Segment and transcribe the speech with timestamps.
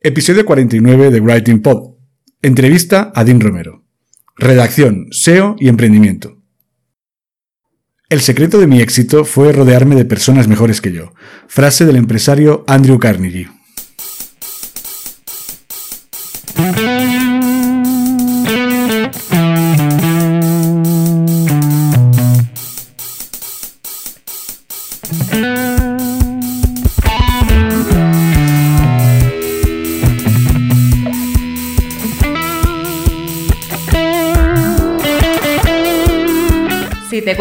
[0.00, 1.96] Episodio 49 de Writing Pod.
[2.40, 3.82] Entrevista a Dean Romero.
[4.36, 6.40] Redacción, SEO y emprendimiento.
[8.08, 11.12] El secreto de mi éxito fue rodearme de personas mejores que yo.
[11.48, 13.48] Frase del empresario Andrew Carnegie.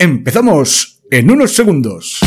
[0.00, 2.20] Empezamos en unos segundos.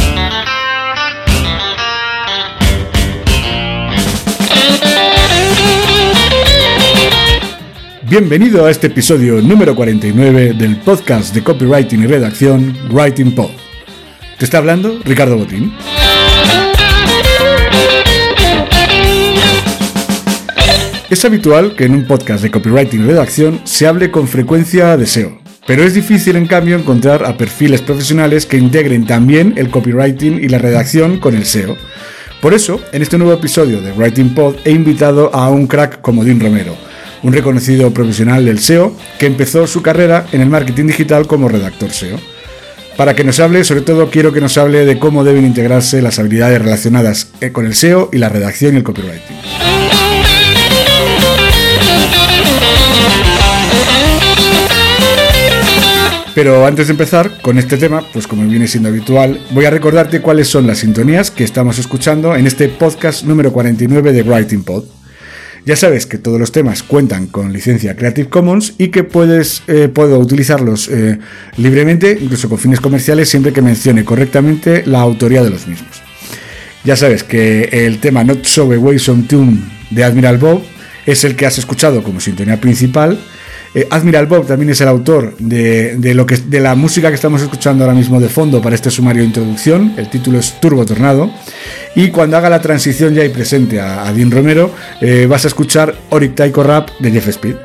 [8.10, 13.52] Bienvenido a este episodio número 49 del podcast de copywriting y redacción Writing Pod.
[14.38, 15.72] Te está hablando Ricardo Botín.
[21.10, 25.06] Es habitual que en un podcast de copywriting y redacción se hable con frecuencia de
[25.06, 30.44] SEO, pero es difícil en cambio encontrar a perfiles profesionales que integren también el copywriting
[30.44, 31.78] y la redacción con el SEO.
[32.42, 36.26] Por eso, en este nuevo episodio de Writing Pod he invitado a un crack como
[36.26, 36.76] Dean Romero,
[37.22, 41.92] un reconocido profesional del SEO que empezó su carrera en el marketing digital como redactor
[41.92, 42.20] SEO.
[42.98, 46.20] Para que nos hable, sobre todo quiero que nos hable de cómo deben integrarse las
[46.20, 49.71] habilidades relacionadas eh, con el SEO y la redacción y el copywriting.
[56.34, 60.22] Pero antes de empezar con este tema, pues como viene siendo habitual, voy a recordarte
[60.22, 64.86] cuáles son las sintonías que estamos escuchando en este podcast número 49 de Writing Pod.
[65.66, 69.90] Ya sabes que todos los temas cuentan con licencia Creative Commons y que puedes, eh,
[69.94, 71.20] puedo utilizarlos eh,
[71.58, 76.02] libremente, incluso con fines comerciales, siempre que mencione correctamente la autoría de los mismos.
[76.84, 79.60] Ya sabes que el tema Not So Away Some Tune
[79.92, 80.64] de Admiral Bob
[81.06, 83.20] es el que has escuchado como sintonía principal.
[83.74, 87.16] Eh, Admiral Bob también es el autor de, de lo que, de la música que
[87.16, 89.94] estamos escuchando ahora mismo de fondo para este sumario de introducción.
[89.98, 91.32] El título es Turbo Tornado.
[91.96, 95.96] Y cuando haga la transición ya y presente a, Dean Romero, eh, vas a escuchar
[96.10, 97.56] Oric Taiko Rap de Jeff Speed.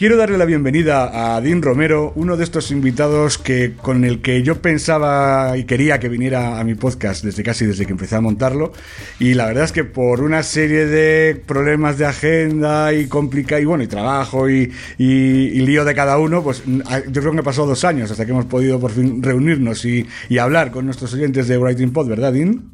[0.00, 4.42] Quiero darle la bienvenida a Dean Romero, uno de estos invitados que con el que
[4.42, 8.22] yo pensaba y quería que viniera a mi podcast desde casi desde que empecé a
[8.22, 8.72] montarlo
[9.18, 13.66] y la verdad es que por una serie de problemas de agenda y complica y
[13.66, 17.66] bueno y trabajo y, y, y lío de cada uno, pues yo creo que pasó
[17.66, 21.46] dos años hasta que hemos podido por fin reunirnos y, y hablar con nuestros oyentes
[21.46, 22.70] de Writing Pod, ¿verdad, Dean?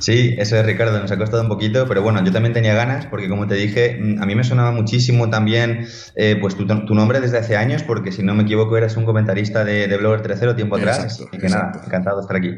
[0.00, 3.04] Sí, eso es Ricardo, nos ha costado un poquito, pero bueno, yo también tenía ganas
[3.04, 7.20] porque como te dije, a mí me sonaba muchísimo también eh, pues tu, tu, nombre
[7.20, 10.56] desde hace años porque si no me equivoco eras un comentarista de, de Blogger 3.0
[10.56, 11.04] tiempo atrás.
[11.04, 11.66] Exacto, y que exacto.
[11.66, 12.50] nada, encantado de estar aquí.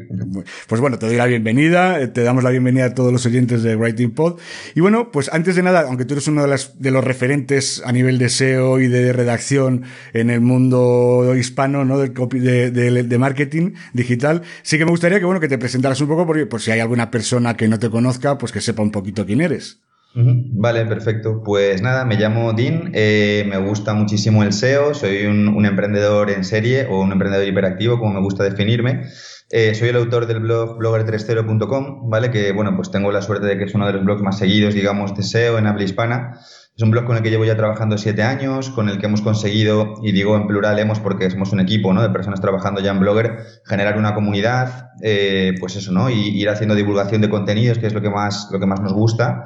[0.67, 3.61] Pues bueno, te doy la bienvenida, eh, te damos la bienvenida a todos los oyentes
[3.61, 4.39] de Writing Pod.
[4.73, 7.83] Y bueno, pues antes de nada, aunque tú eres uno de, las, de los referentes
[7.85, 11.97] a nivel de SEO y de redacción en el mundo hispano, ¿no?
[11.99, 16.25] De, de marketing digital, sí que me gustaría que bueno, que te presentaras un poco
[16.25, 19.25] porque por si hay alguna persona que no te conozca, pues que sepa un poquito
[19.25, 19.79] quién eres.
[20.15, 21.41] Vale, perfecto.
[21.43, 26.43] Pues nada, me llamo Dean, eh, me gusta muchísimo el SEO, soy un, emprendedor en
[26.43, 29.07] serie o un emprendedor hiperactivo, como me gusta definirme.
[29.49, 32.29] Eh, soy el autor del blog blogger30.com, ¿vale?
[32.29, 34.75] Que, bueno, pues tengo la suerte de que es uno de los blogs más seguidos,
[34.75, 36.39] digamos, de SEO en habla hispana.
[36.75, 39.21] Es un blog con el que llevo ya trabajando siete años, con el que hemos
[39.21, 42.01] conseguido, y digo en plural hemos porque somos un equipo ¿no?
[42.01, 46.09] de personas trabajando ya en Blogger, generar una comunidad, eh, pues eso, ¿no?
[46.09, 48.93] Y ir haciendo divulgación de contenidos, que es lo que más, lo que más nos
[48.93, 49.45] gusta.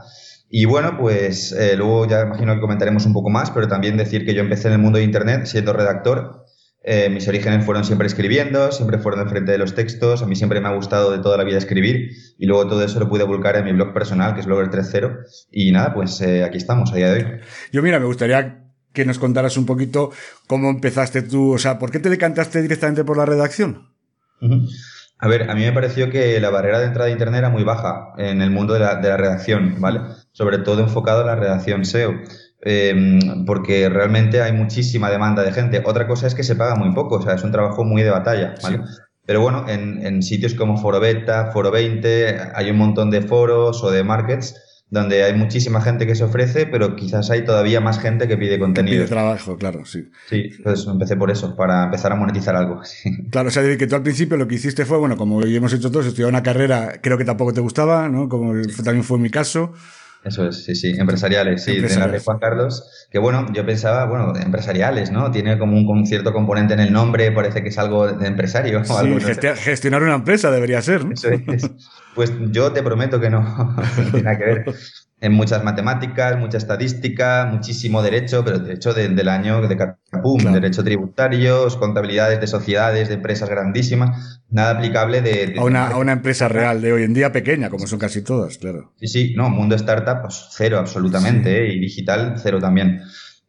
[0.50, 4.26] Y bueno, pues eh, luego ya imagino que comentaremos un poco más, pero también decir
[4.26, 6.46] que yo empecé en el mundo de Internet siendo redactor
[6.90, 10.24] eh, mis orígenes fueron siempre escribiendo, siempre fueron de frente de los textos.
[10.24, 12.98] A mí siempre me ha gustado de toda la vida escribir y luego todo eso
[13.02, 15.18] lo pude volcar en mi blog personal, que es Blogger 3.0.
[15.52, 17.40] Y nada, pues eh, aquí estamos a día de hoy.
[17.74, 18.64] Yo, mira, me gustaría
[18.94, 20.12] que nos contaras un poquito
[20.48, 23.90] cómo empezaste tú, o sea, ¿por qué te decantaste directamente por la redacción?
[25.20, 27.66] A ver, a mí me pareció que la barrera de entrada a Internet era muy
[27.66, 30.00] baja en el mundo de la, de la redacción, ¿vale?
[30.32, 32.14] Sobre todo enfocado a la redacción SEO.
[32.62, 35.84] Em, porque realmente hay muchísima demanda de gente.
[35.86, 38.10] Otra cosa es que se paga muy poco, o sea, es un trabajo muy de
[38.10, 38.80] batalla, ¿vale?
[39.26, 43.84] Pero bueno, en, en, sitios como Foro Beta, Foro 20, hay un montón de foros
[43.84, 44.56] o de markets
[44.90, 48.58] donde hay muchísima gente que se ofrece, pero quizás hay todavía más gente que pide
[48.58, 49.00] contenido.
[49.00, 50.10] pide trabajo, claro, sí.
[50.30, 52.82] Sí, entonces empecé por eso, para empezar a monetizar algo.
[53.32, 55.92] Claro, o sea, que tú al principio lo que hiciste fue, bueno, como hemos hecho
[55.92, 58.30] todos, estudiar una carrera, creo que tampoco te gustaba, ¿no?
[58.30, 59.74] Como también fue mi caso.
[60.24, 64.34] Eso es, sí, sí, empresariales, sí, la de Juan Carlos, que bueno, yo pensaba, bueno,
[64.36, 65.32] empresariales, ¿no?
[65.32, 68.84] Tiene como un, cierto componente en el nombre, parece que es algo de empresario.
[68.88, 69.20] Sí, algo,
[69.56, 71.14] gestionar una empresa debería ser, ¿no?
[71.14, 71.70] Eso es.
[72.18, 73.42] Pues yo te prometo que no,
[73.78, 74.66] no tiene nada que ver
[75.22, 81.78] en muchas matemáticas, mucha estadística, muchísimo derecho, pero derecho del año de Capum, derecho tributarios,
[81.78, 85.54] contabilidades de sociedades, de empresas grandísimas, nada aplicable de...
[85.60, 88.58] a, una, a, una, empresa real de hoy en día pequeña, como son casi todas,
[88.58, 88.94] claro.
[89.00, 91.74] Sí, sí, no, mundo startup, pues cero absolutamente, ¿eh?
[91.74, 93.04] y digital cero también.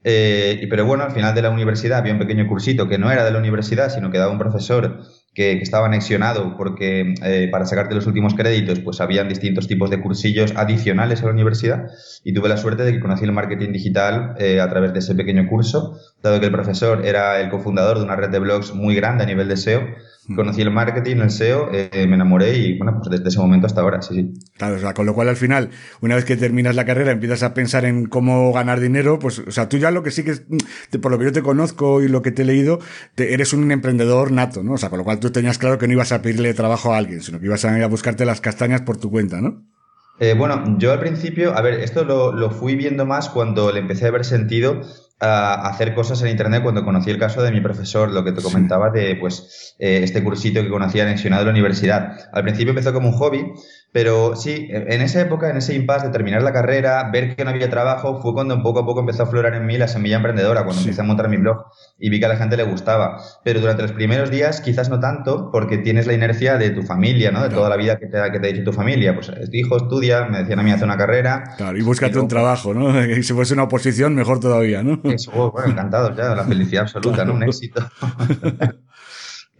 [0.04, 3.24] Eh, pero bueno, al final de la universidad había un pequeño cursito que no era
[3.24, 5.00] de la universidad, sino que daba un profesor
[5.38, 10.00] que, estaba anexionado porque eh, para sacarte los últimos créditos pues habían distintos tipos de
[10.00, 11.86] cursillos adicionales a la universidad
[12.24, 15.14] y tuve la suerte de que conocí el marketing digital eh, a través de ese
[15.14, 18.96] pequeño curso, dado que el profesor era el cofundador de una red de blogs muy
[18.96, 19.82] grande a nivel de SEO
[20.34, 23.80] Conocí el marketing, el SEO, eh, me enamoré y bueno, pues desde ese momento hasta
[23.80, 24.34] ahora, sí, sí.
[24.58, 25.70] Claro, o sea, con lo cual al final,
[26.02, 29.50] una vez que terminas la carrera, empiezas a pensar en cómo ganar dinero, pues, o
[29.50, 30.34] sea, tú ya lo que sí que,
[30.98, 32.78] por lo que yo te conozco y lo que te he leído,
[33.14, 34.74] te, eres un emprendedor nato, ¿no?
[34.74, 36.98] O sea, con lo cual tú tenías claro que no ibas a pedirle trabajo a
[36.98, 39.64] alguien, sino que ibas a ir a buscarte las castañas por tu cuenta, ¿no?
[40.20, 43.78] Eh, bueno, yo al principio, a ver, esto lo, lo fui viendo más cuando le
[43.78, 44.82] empecé a ver sentido
[45.20, 48.42] a hacer cosas en Internet cuando conocí el caso de mi profesor, lo que te
[48.42, 52.30] comentaba de pues eh, este cursito que conocía anexionado en la universidad.
[52.32, 53.52] Al principio empezó como un hobby,
[53.92, 57.50] pero sí, en esa época, en ese impasse de terminar la carrera, ver que no
[57.50, 60.64] había trabajo, fue cuando poco a poco empezó a aflorar en mí la semilla emprendedora,
[60.64, 61.64] cuando empecé a montar mi blog
[61.98, 63.18] y vi que a la gente le gustaba.
[63.44, 67.30] Pero durante los primeros días quizás no tanto, porque tienes la inercia de tu familia,
[67.30, 67.42] ¿no?
[67.42, 69.14] De toda la vida que te, que te ha dicho tu familia.
[69.14, 71.54] Pues hijo, estudia, me decían a mí hace una carrera.
[71.56, 73.02] Claro, y búscate un trabajo, ¿no?
[73.04, 75.00] Y si fuese una oposición, mejor todavía, ¿no?
[75.04, 77.34] Eso, bueno, encantado ya, la felicidad absoluta, ¿no?
[77.34, 77.88] Un éxito.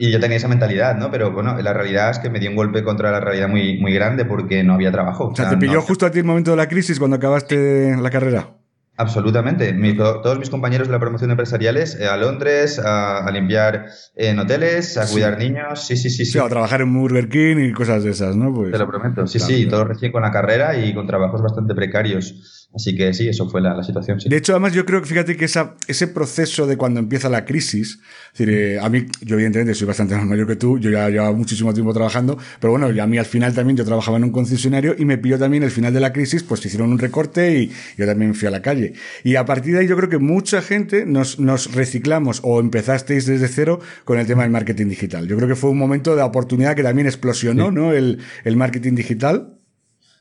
[0.01, 1.11] Y yo tenía esa mentalidad, ¿no?
[1.11, 3.93] Pero bueno, la realidad es que me dio un golpe contra la realidad muy, muy
[3.93, 5.27] grande porque no había trabajo.
[5.29, 8.11] O sea, ¿te pilló justo a ti el momento de la crisis cuando acabaste la
[8.11, 8.59] carrera?
[8.99, 9.73] Absolutamente.
[9.95, 13.87] todos mis compañeros de la promoción empresariales eh, a Londres, a, limpiar
[14.17, 15.87] en hoteles, a cuidar niños.
[15.87, 16.37] Sí, sí, sí, sí.
[16.37, 18.53] a trabajar en Burger King y cosas de esas, ¿no?
[18.53, 19.25] Pues, Te lo prometo.
[19.29, 22.68] Sí, sí, todo recién con la carrera y con trabajos bastante precarios.
[22.75, 24.19] Así que sí, eso fue la, situación.
[24.27, 27.47] De hecho, además, yo creo que fíjate que esa, ese proceso de cuando empieza la
[27.47, 27.99] crisis,
[28.33, 31.09] es decir, eh, a mí, yo evidentemente soy bastante más mayor que tú, yo ya
[31.09, 34.33] llevaba muchísimo tiempo trabajando, pero bueno, a mí al final también yo trabajaba en un
[34.33, 37.73] concesionario y me pilló también el final de la crisis, pues hicieron un recorte y
[37.97, 38.93] yo también fui a la calle.
[39.25, 43.25] Y a partir de ahí yo creo que mucha gente nos, nos reciclamos o empezasteis
[43.25, 45.27] desde cero con el tema del marketing digital.
[45.27, 47.95] Yo creo que fue un momento de oportunidad que también explosionó, ¿no?
[47.95, 49.58] El, el marketing digital.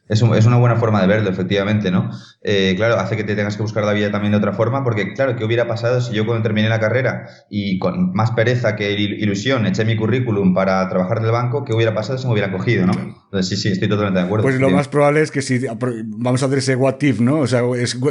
[0.09, 2.09] Es, es, una buena forma de verlo, efectivamente, ¿no?
[2.41, 5.13] Eh, claro, hace que te tengas que buscar la vida también de otra forma, porque,
[5.13, 8.93] claro, ¿qué hubiera pasado si yo cuando terminé la carrera y con más pereza que
[8.93, 12.51] ilusión eché mi currículum para trabajar en el banco, ¿qué hubiera pasado si me hubiera
[12.51, 12.93] cogido, ¿no?
[12.93, 14.43] Entonces, sí, sí, estoy totalmente de acuerdo.
[14.43, 15.59] Pues lo más probable es que si
[16.05, 17.39] vamos a hacer ese what if, ¿no?
[17.39, 17.61] O sea,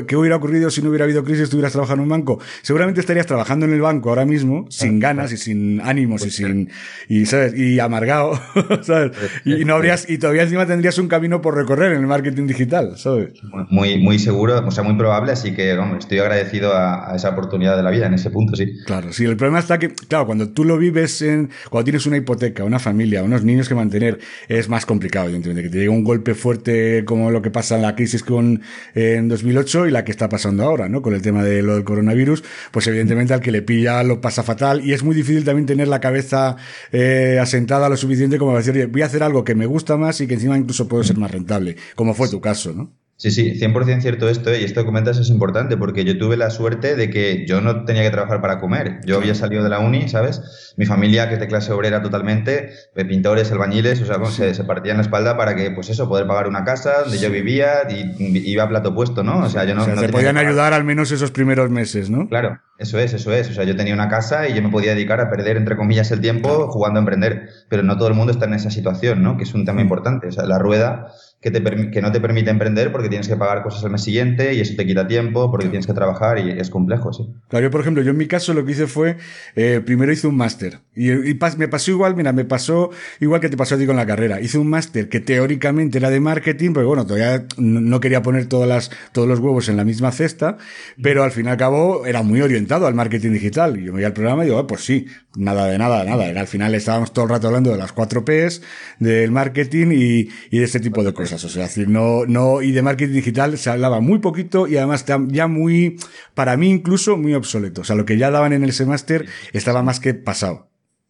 [0.06, 2.38] ¿qué hubiera ocurrido si no hubiera habido crisis, estuvieras trabajando en un banco?
[2.60, 6.36] Seguramente estarías trabajando en el banco ahora mismo, sin ganas y sin ánimos y pues
[6.36, 6.70] sin,
[7.08, 7.54] y, ¿sabes?
[7.56, 8.38] Y amargado,
[8.82, 9.12] ¿sabes?
[9.46, 12.96] Y, no habrías, y todavía encima tendrías un camino por recorrer en el marketing digital,
[12.96, 13.40] ¿sabes?
[13.70, 17.82] Muy, muy seguro, o sea, muy probable, así que estoy agradecido a, esa oportunidad de
[17.82, 18.72] la vida en ese punto, sí.
[18.84, 22.16] Claro, sí, el problema está que, claro, cuando tú lo vives en, cuando tienes una
[22.16, 26.04] hipoteca, una familia, unos niños que mantener, es más complicado, evidentemente, que te llega un
[26.04, 28.62] golpe fuerte como lo que pasa en la crisis con,
[28.94, 31.02] en 2008 y la que está pasando ahora, ¿no?
[31.02, 34.42] Con el tema de lo del coronavirus, pues evidentemente al que le pilla lo pasa
[34.42, 36.56] fatal y es muy difícil también tener la cabeza
[36.92, 40.26] eh, asentada lo suficiente como decir, voy a hacer algo que me gusta más y
[40.26, 42.92] que encima incluso puedo ser más rentable, como fue tu caso, ¿no?
[43.18, 44.60] Sí, sí, 100% cierto esto, ¿eh?
[44.60, 47.86] y esto que comentas es importante porque yo tuve la suerte de que yo no
[47.86, 49.00] tenía que trabajar para comer.
[49.06, 50.74] Yo había salido de la uni, ¿sabes?
[50.76, 54.64] Mi familia, que es de clase obrera totalmente, de pintores, albañiles, o sea, se, se,
[54.64, 58.50] partían la espalda para que, pues eso, poder pagar una casa donde yo vivía y
[58.50, 59.38] iba a plato puesto, ¿no?
[59.38, 59.80] O sea, yo no.
[59.80, 62.28] O sea, te podían ayudar al menos esos primeros meses, ¿no?
[62.28, 63.48] Claro, eso es, eso es.
[63.48, 66.10] O sea, yo tenía una casa y yo me podía dedicar a perder, entre comillas,
[66.10, 67.48] el tiempo jugando a emprender.
[67.70, 69.38] Pero no todo el mundo está en esa situación, ¿no?
[69.38, 70.26] Que es un tema importante.
[70.26, 71.08] O sea, la rueda
[71.40, 74.54] que, te, que no te permite emprender porque tienes que pagar cosas al mes siguiente
[74.54, 77.28] y eso te quita tiempo porque tienes que trabajar y es complejo, sí.
[77.48, 79.16] Claro, yo por ejemplo, yo en mi caso lo que hice fue,
[79.54, 81.10] eh, primero hice un máster y,
[81.58, 82.90] me pasó igual, mira, me pasó
[83.20, 84.40] igual que te pasó a ti con la carrera.
[84.40, 88.68] Hice un máster que teóricamente era de marketing, pero bueno, todavía no quería poner todas
[88.68, 90.56] las, todos los huevos en la misma cesta,
[91.02, 93.76] pero al fin y al cabo era muy orientado al marketing digital.
[93.78, 96.24] Yo me iba al programa y digo, ah, pues sí, nada de nada, nada.
[96.24, 98.62] Al final estábamos todo el rato hablando de las cuatro Ps,
[98.98, 101.35] del marketing y, y de este tipo de cosas.
[101.44, 105.04] O sea, decir, no, no, y de marketing digital se hablaba muy poquito y además
[105.28, 105.98] ya muy,
[106.34, 107.82] para mí incluso muy obsoleto.
[107.82, 110.65] O sea, lo que ya daban en el semestre estaba más que pasado.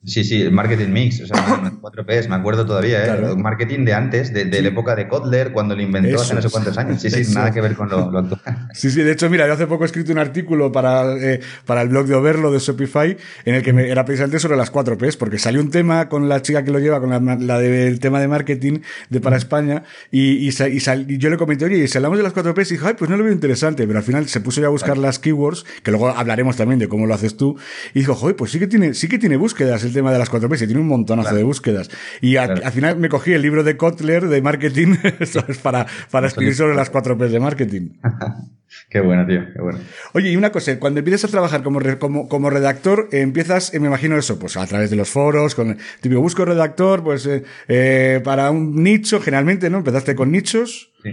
[0.07, 3.07] Sí, sí, el marketing mix, o sea, 4 Ps, me acuerdo todavía, ¿eh?
[3.07, 3.37] Claro.
[3.37, 6.49] marketing de antes, de, de la época de Kotler, cuando lo inventó hace no sé
[6.49, 7.03] cuántos años.
[7.03, 8.41] Sí, sí, nada que ver con lo, lo, actual.
[8.73, 11.83] Sí, sí, de hecho, mira, yo hace poco he escrito un artículo para, eh, para
[11.83, 14.97] el blog de Overlo de Shopify, en el que me, era precisamente sobre las 4
[14.97, 17.99] Ps, porque salió un tema con la chica que lo lleva, con la, la del
[17.99, 18.79] tema de marketing
[19.11, 19.83] de para España,
[20.13, 22.71] y, y, y, sal, y, yo le comenté, oye, si hablamos de las 4 Ps,
[22.71, 24.71] y dijo, ay, pues no lo veo interesante, pero al final se puso ya a
[24.71, 25.03] buscar claro.
[25.03, 27.57] las keywords, que luego hablaremos también de cómo lo haces tú,
[27.93, 30.31] y dijo, joder, pues sí que tiene, sí que tiene búsquedas el tema de las
[30.31, 31.37] 4 Ps, tiene un montonazo claro.
[31.39, 31.91] de búsquedas.
[32.21, 32.63] Y a, claro.
[32.65, 34.97] al final me cogí el libro de Kotler de marketing
[35.63, 37.89] para, para escribir sobre las cuatro P's de marketing.
[38.91, 39.79] qué bueno, tío, qué bueno.
[40.13, 43.81] Oye, y una cosa, cuando empiezas a trabajar como, como, como redactor, eh, empiezas, eh,
[43.81, 47.43] me imagino eso, pues a través de los foros, con tipo, busco redactor, pues eh,
[47.69, 49.79] eh, para un nicho, generalmente, ¿no?
[49.79, 50.93] Empezaste con nichos.
[51.03, 51.11] Sí.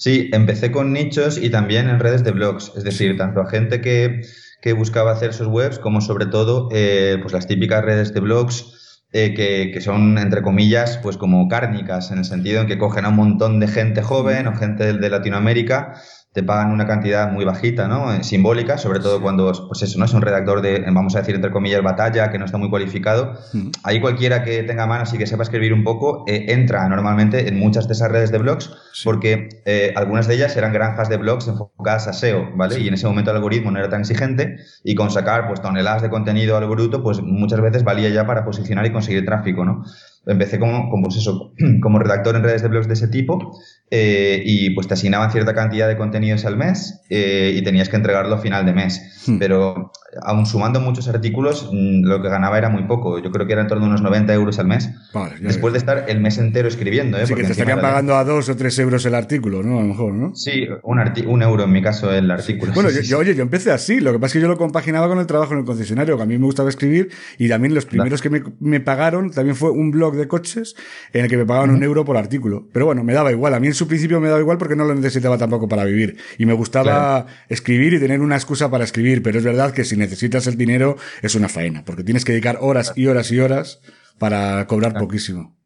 [0.00, 3.80] Sí, empecé con nichos y también en redes de blogs, es decir, tanto a gente
[3.80, 4.22] que,
[4.60, 8.78] que buscaba hacer sus webs como sobre todo eh, pues las típicas redes de blogs
[9.10, 13.06] eh, que, que, son, entre comillas, pues como cárnicas, en el sentido en que cogen
[13.06, 15.94] a un montón de gente joven o gente de, Latinoamérica,
[16.38, 18.14] te pagan una cantidad muy bajita, ¿no?
[18.14, 20.04] Eh, simbólica, sobre todo cuando, pues eso, ¿no?
[20.04, 23.34] Es un redactor de, vamos a decir, entre comillas, batalla, que no está muy cualificado.
[23.52, 23.70] Mm.
[23.82, 27.58] Ahí cualquiera que tenga manos y que sepa escribir un poco, eh, entra normalmente en
[27.58, 29.02] muchas de esas redes de blogs, sí.
[29.02, 32.76] porque eh, algunas de ellas eran granjas de blogs enfocadas a SEO, ¿vale?
[32.76, 32.82] Sí.
[32.82, 36.02] Y en ese momento el algoritmo no era tan exigente y con sacar, pues, toneladas
[36.02, 39.82] de contenido al bruto, pues muchas veces valía ya para posicionar y conseguir tráfico, ¿no?
[40.28, 43.58] Empecé como, como, pues eso, como redactor en redes de blogs de ese tipo
[43.90, 47.96] eh, y pues te asignaban cierta cantidad de contenidos al mes eh, y tenías que
[47.96, 49.24] entregarlo a final de mes.
[49.26, 49.38] Hmm.
[49.38, 49.92] Pero
[50.22, 53.18] aún sumando muchos artículos, mm, lo que ganaba era muy poco.
[53.18, 54.90] Yo creo que era en torno a unos 90 euros al mes.
[55.12, 57.18] Vale, después de estar el mes entero escribiendo.
[57.18, 57.26] ¿eh?
[57.26, 59.78] Sí, que te estarían pagando a dos o tres euros el artículo, ¿no?
[59.78, 60.34] A lo mejor, ¿no?
[60.34, 62.72] Sí, un, un euro en mi caso el artículo.
[62.74, 64.00] Bueno, sí, yo, sí, yo, oye, yo empecé así.
[64.00, 66.22] Lo que pasa es que yo lo compaginaba con el trabajo en el concesionario, que
[66.22, 69.70] a mí me gustaba escribir y también los primeros que me, me pagaron también fue
[69.70, 70.74] un blog de coches
[71.12, 71.76] en el que me pagaban uh -huh.
[71.76, 72.68] un euro por artículo.
[72.72, 73.54] Pero bueno, me daba igual.
[73.54, 76.18] A mí en su principio me daba igual porque no lo necesitaba tampoco para vivir.
[76.36, 77.26] Y me gustaba claro.
[77.48, 79.22] escribir y tener una excusa para escribir.
[79.22, 82.58] Pero es verdad que si necesitas el dinero es una faena, porque tienes que dedicar
[82.60, 83.80] horas y horas y horas
[84.18, 85.06] para cobrar claro.
[85.06, 85.58] poquísimo.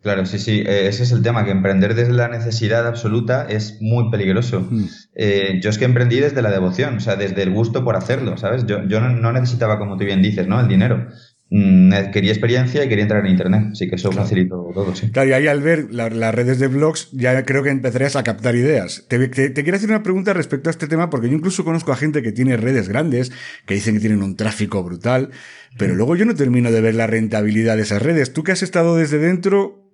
[0.00, 3.78] Claro, sí, sí, eh, ese es el tema, que emprender desde la necesidad absoluta es
[3.80, 4.60] muy peligroso.
[4.60, 4.84] Mm.
[5.14, 8.36] Eh, yo es que emprendí desde la devoción, o sea, desde el gusto por hacerlo,
[8.36, 8.64] ¿sabes?
[8.64, 10.60] Yo, yo no necesitaba, como tú bien dices, ¿no?
[10.60, 11.08] El dinero.
[11.50, 14.24] Mm, quería experiencia y quería entrar en internet, así que eso claro.
[14.24, 15.10] facilitó todo, sí.
[15.10, 18.22] Claro, y ahí al ver la, las redes de blogs, ya creo que empezarías a
[18.22, 19.06] captar ideas.
[19.08, 21.90] Te, te, te, quiero hacer una pregunta respecto a este tema, porque yo incluso conozco
[21.90, 23.32] a gente que tiene redes grandes,
[23.64, 25.30] que dicen que tienen un tráfico brutal,
[25.78, 25.96] pero mm.
[25.96, 28.34] luego yo no termino de ver la rentabilidad de esas redes.
[28.34, 29.84] Tú que has estado desde dentro,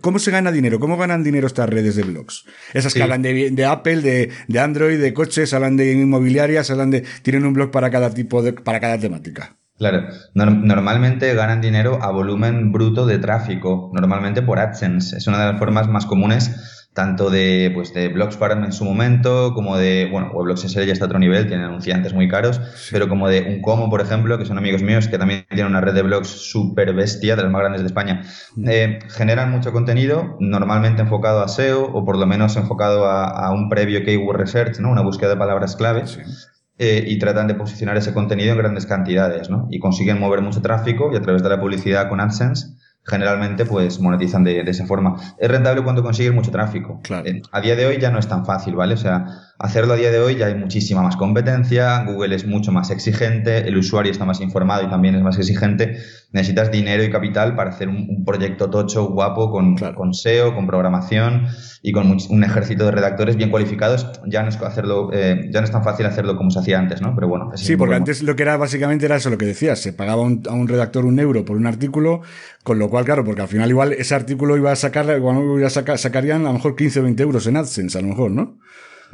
[0.00, 0.80] ¿Cómo se gana dinero?
[0.80, 2.46] ¿Cómo ganan dinero estas redes de blogs?
[2.74, 2.98] Esas sí.
[2.98, 7.04] que hablan de, de Apple, de, de, Android, de coches, hablan de inmobiliarias, hablan de,
[7.22, 9.56] tienen un blog para cada tipo de, para cada temática.
[9.82, 15.16] Claro, normalmente ganan dinero a volumen bruto de tráfico, normalmente por AdSense.
[15.16, 19.54] Es una de las formas más comunes tanto de, pues, de Blogsfarm en su momento,
[19.54, 22.60] como de, bueno, Weblogs SL ya está a otro nivel, tienen anunciantes muy caros,
[22.92, 25.80] pero como de un como por ejemplo, que son amigos míos, que también tienen una
[25.80, 28.22] red de blogs súper bestia, de las más grandes de España,
[28.66, 33.68] eh, generan mucho contenido, normalmente enfocado a SEO, o por lo menos enfocado a, un
[33.68, 34.92] previo keyword research, ¿no?
[34.92, 36.51] Una búsqueda de palabras claves.
[36.84, 39.68] Eh, y tratan de posicionar ese contenido en grandes cantidades, ¿no?
[39.70, 42.74] Y consiguen mover mucho tráfico y a través de la publicidad con AdSense
[43.04, 45.16] generalmente pues monetizan de, esa forma.
[45.38, 46.98] Es rentable cuando consigues mucho tráfico.
[47.04, 47.24] Claro.
[47.28, 48.94] Eh, a día de hoy ya no es tan fácil, ¿vale?
[48.94, 49.26] O sea,
[49.62, 53.68] hacerlo a día de hoy ya hay muchísima más competencia, Google es mucho más exigente,
[53.68, 55.98] el usuario está más informado y también es más exigente.
[56.32, 61.46] Necesitas dinero y capital para hacer un, proyecto tocho, guapo, con, con SEO, con programación
[61.82, 65.64] y con un ejército de redactores bien cualificados, ya no es hacerlo, eh, ya no
[65.64, 67.14] es tan fácil hacerlo como se hacía antes, ¿no?
[67.14, 67.50] Pero bueno.
[67.54, 70.24] Sí, porque antes lo que era básicamente era eso lo que decías, se pagaba a
[70.26, 72.22] un redactor un euro por un artículo,
[72.64, 75.66] con lo cual, claro, porque al final igual ese artículo iba a sacar, igual iba
[75.66, 78.30] a sacar, sacarían a lo mejor 15 o 20 euros en AdSense, a lo mejor,
[78.30, 78.58] ¿no?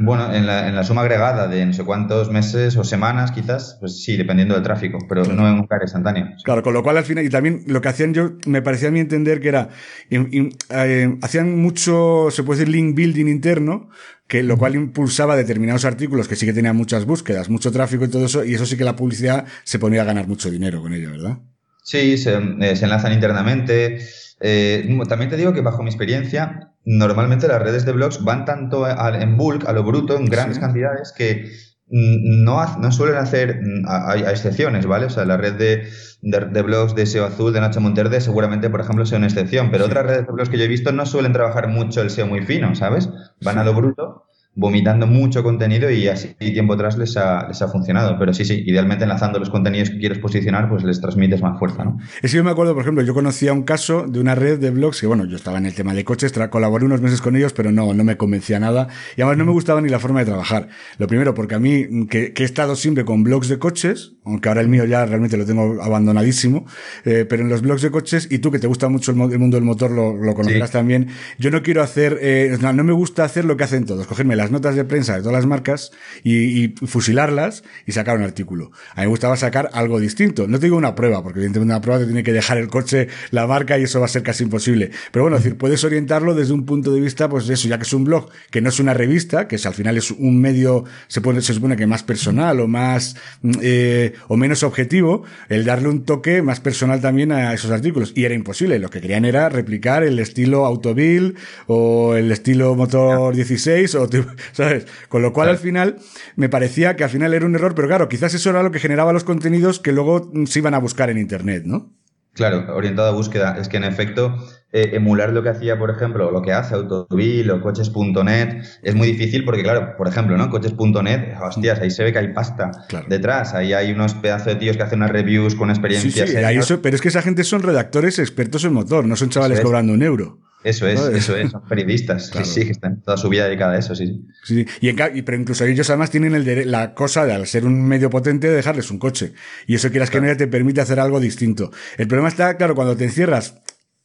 [0.00, 3.76] Bueno, en la, en la, suma agregada de no sé cuántos meses o semanas, quizás,
[3.80, 6.28] pues sí, dependiendo del tráfico, pero no en un cargo instantáneo.
[6.44, 8.92] Claro, con lo cual al final, y también lo que hacían yo, me parecía a
[8.92, 9.70] mí entender que era,
[10.10, 13.90] eh, hacían mucho, se puede decir, link building interno,
[14.28, 18.08] que lo cual impulsaba determinados artículos que sí que tenían muchas búsquedas, mucho tráfico y
[18.08, 20.94] todo eso, y eso sí que la publicidad se ponía a ganar mucho dinero con
[20.94, 21.38] ello, ¿verdad?
[21.82, 23.98] Sí, se, eh, se enlazan internamente.
[24.40, 28.86] Eh, también te digo que bajo mi experiencia, normalmente las redes de blogs van tanto
[28.88, 31.50] en bulk, a lo bruto, en grandes cantidades, que
[31.90, 35.06] no, no suelen hacer, hay, excepciones, ¿vale?
[35.06, 35.88] O sea, la red de,
[36.20, 39.86] de, blogs de SEO Azul, de Nacho Monterde, seguramente, por ejemplo, sea una excepción, pero
[39.86, 42.42] otras redes de blogs que yo he visto no suelen trabajar mucho el SEO muy
[42.42, 43.08] fino, ¿sabes?
[43.40, 44.27] Van a lo bruto
[44.58, 48.18] vomitando mucho contenido y así tiempo atrás les ha, les ha funcionado.
[48.18, 51.84] Pero sí, sí, idealmente enlazando los contenidos que quieres posicionar, pues les transmites más fuerza,
[51.84, 51.98] ¿no?
[52.20, 54.70] Es que yo me acuerdo, por ejemplo, yo conocía un caso de una red de
[54.70, 57.52] blogs que, bueno, yo estaba en el tema de coches, colaboré unos meses con ellos,
[57.52, 58.88] pero no, no me convencía nada.
[59.16, 60.68] Y además no me gustaba ni la forma de trabajar.
[60.98, 64.60] Lo primero, porque a mí, que, he estado siempre con blogs de coches, aunque ahora
[64.60, 66.66] el mío ya realmente lo tengo abandonadísimo,
[67.04, 69.56] eh, pero en los blogs de coches, y tú que te gusta mucho el, mundo
[69.56, 73.22] del motor, lo, lo conocerás también, yo no quiero hacer, eh, no, no me gusta
[73.22, 76.68] hacer lo que hacen todos, cogerme las notas de prensa de todas las marcas y,
[76.86, 78.70] fusilarlas y sacar un artículo.
[78.94, 80.46] A mí me gustaba sacar algo distinto.
[80.46, 83.08] No te digo una prueba, porque evidentemente una prueba te tiene que dejar el coche,
[83.30, 84.90] la marca y eso va a ser casi imposible.
[85.12, 87.84] Pero bueno, es decir, puedes orientarlo desde un punto de vista, pues eso, ya que
[87.84, 90.84] es un blog, que no es una revista, que es, al final es un medio,
[91.08, 93.16] se, pone, se supone que más personal o más,
[93.62, 98.12] eh, o menos objetivo, el darle un toque más personal también a esos artículos.
[98.14, 98.78] Y era imposible.
[98.78, 101.36] Lo que querían era replicar el estilo Autobill
[101.66, 104.08] o el estilo Motor 16 o,
[104.52, 104.86] ¿sabes?
[105.08, 105.96] Con lo cual, al final,
[106.36, 108.80] me parecía que al final era un error, pero claro, quizás eso era lo que
[108.80, 111.92] generaba los contenidos que luego se iban a buscar en Internet, ¿no?
[112.38, 113.56] Claro, orientado a búsqueda.
[113.60, 114.36] Es que en efecto,
[114.72, 119.08] eh, emular lo que hacía, por ejemplo, lo que hace Autobill o coches.net es muy
[119.08, 120.48] difícil porque, claro, por ejemplo, ¿no?
[120.48, 122.70] Coches.net, hostias, ahí se ve que hay pasta
[123.08, 123.54] detrás.
[123.54, 126.26] Ahí hay unos pedazos de tíos que hacen unas reviews con experiencia.
[126.28, 129.60] Sí, sí, pero es que esa gente son redactores expertos en motor, no son chavales
[129.60, 130.38] cobrando un euro.
[130.64, 133.78] Eso es, eso es, son periodistas, sí, sí, que están toda su vida dedicada a
[133.78, 134.26] eso, sí.
[134.42, 138.10] Sí, y, pero incluso ellos además tienen el la cosa de, al ser un medio
[138.10, 139.34] potente, de dejarles un coche.
[139.68, 141.70] Y eso quieras que no te permite hacer algo distinto.
[141.96, 143.54] El problema está, claro, cuando te encierras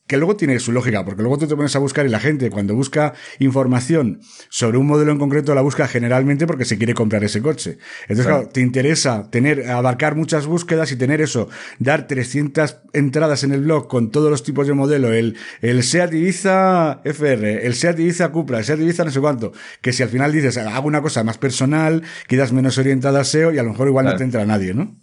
[0.07, 2.49] que luego tiene su lógica, porque luego tú te pones a buscar y la gente
[2.49, 7.23] cuando busca información sobre un modelo en concreto la busca generalmente porque se quiere comprar
[7.23, 7.77] ese coche.
[8.01, 11.47] Entonces, claro, te interesa tener, abarcar muchas búsquedas y tener eso,
[11.79, 16.13] dar 300 entradas en el blog con todos los tipos de modelo, el, el SEAT
[16.13, 20.09] Ibiza FR, el SEAT Ibiza Cupra, el SEAT Ibiza no sé cuánto, que si al
[20.09, 23.71] final dices, hago una cosa más personal, quedas menos orientada a SEO y a lo
[23.71, 25.02] mejor igual no te entra nadie, ¿no?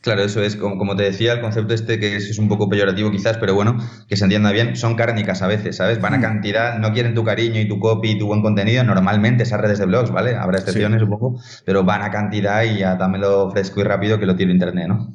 [0.00, 3.36] Claro, eso es, como, te decía, el concepto este que es, un poco peyorativo quizás,
[3.36, 6.00] pero bueno, que se entienda bien, son cárnicas a veces, ¿sabes?
[6.00, 6.22] Van a mm.
[6.22, 9.80] cantidad, no quieren tu cariño y tu copy y tu buen contenido, normalmente esas redes
[9.80, 10.36] de blogs, ¿vale?
[10.36, 14.26] Habrá excepciones un poco, pero van a cantidad y ya dámelo fresco y rápido que
[14.26, 15.12] lo tiene internet, ¿no?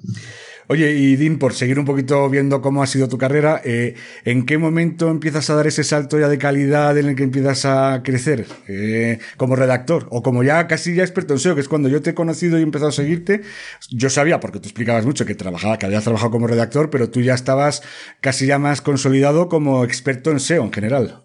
[0.68, 4.46] Oye, y Dean, por seguir un poquito viendo cómo ha sido tu carrera, eh, ¿en
[4.46, 8.02] qué momento empiezas a dar ese salto ya de calidad en el que empiezas a
[8.04, 11.90] crecer eh, como redactor o como ya casi ya experto en SEO, que es cuando
[11.90, 13.42] yo te he conocido y he empezado a seguirte?
[13.90, 17.22] Yo sabía, porque tú explicabas mucho que trabajaba, que habías trabajado como redactor, pero tú
[17.22, 17.84] ya estabas
[18.22, 21.23] casi ya más consolidado como experto en SEO en general.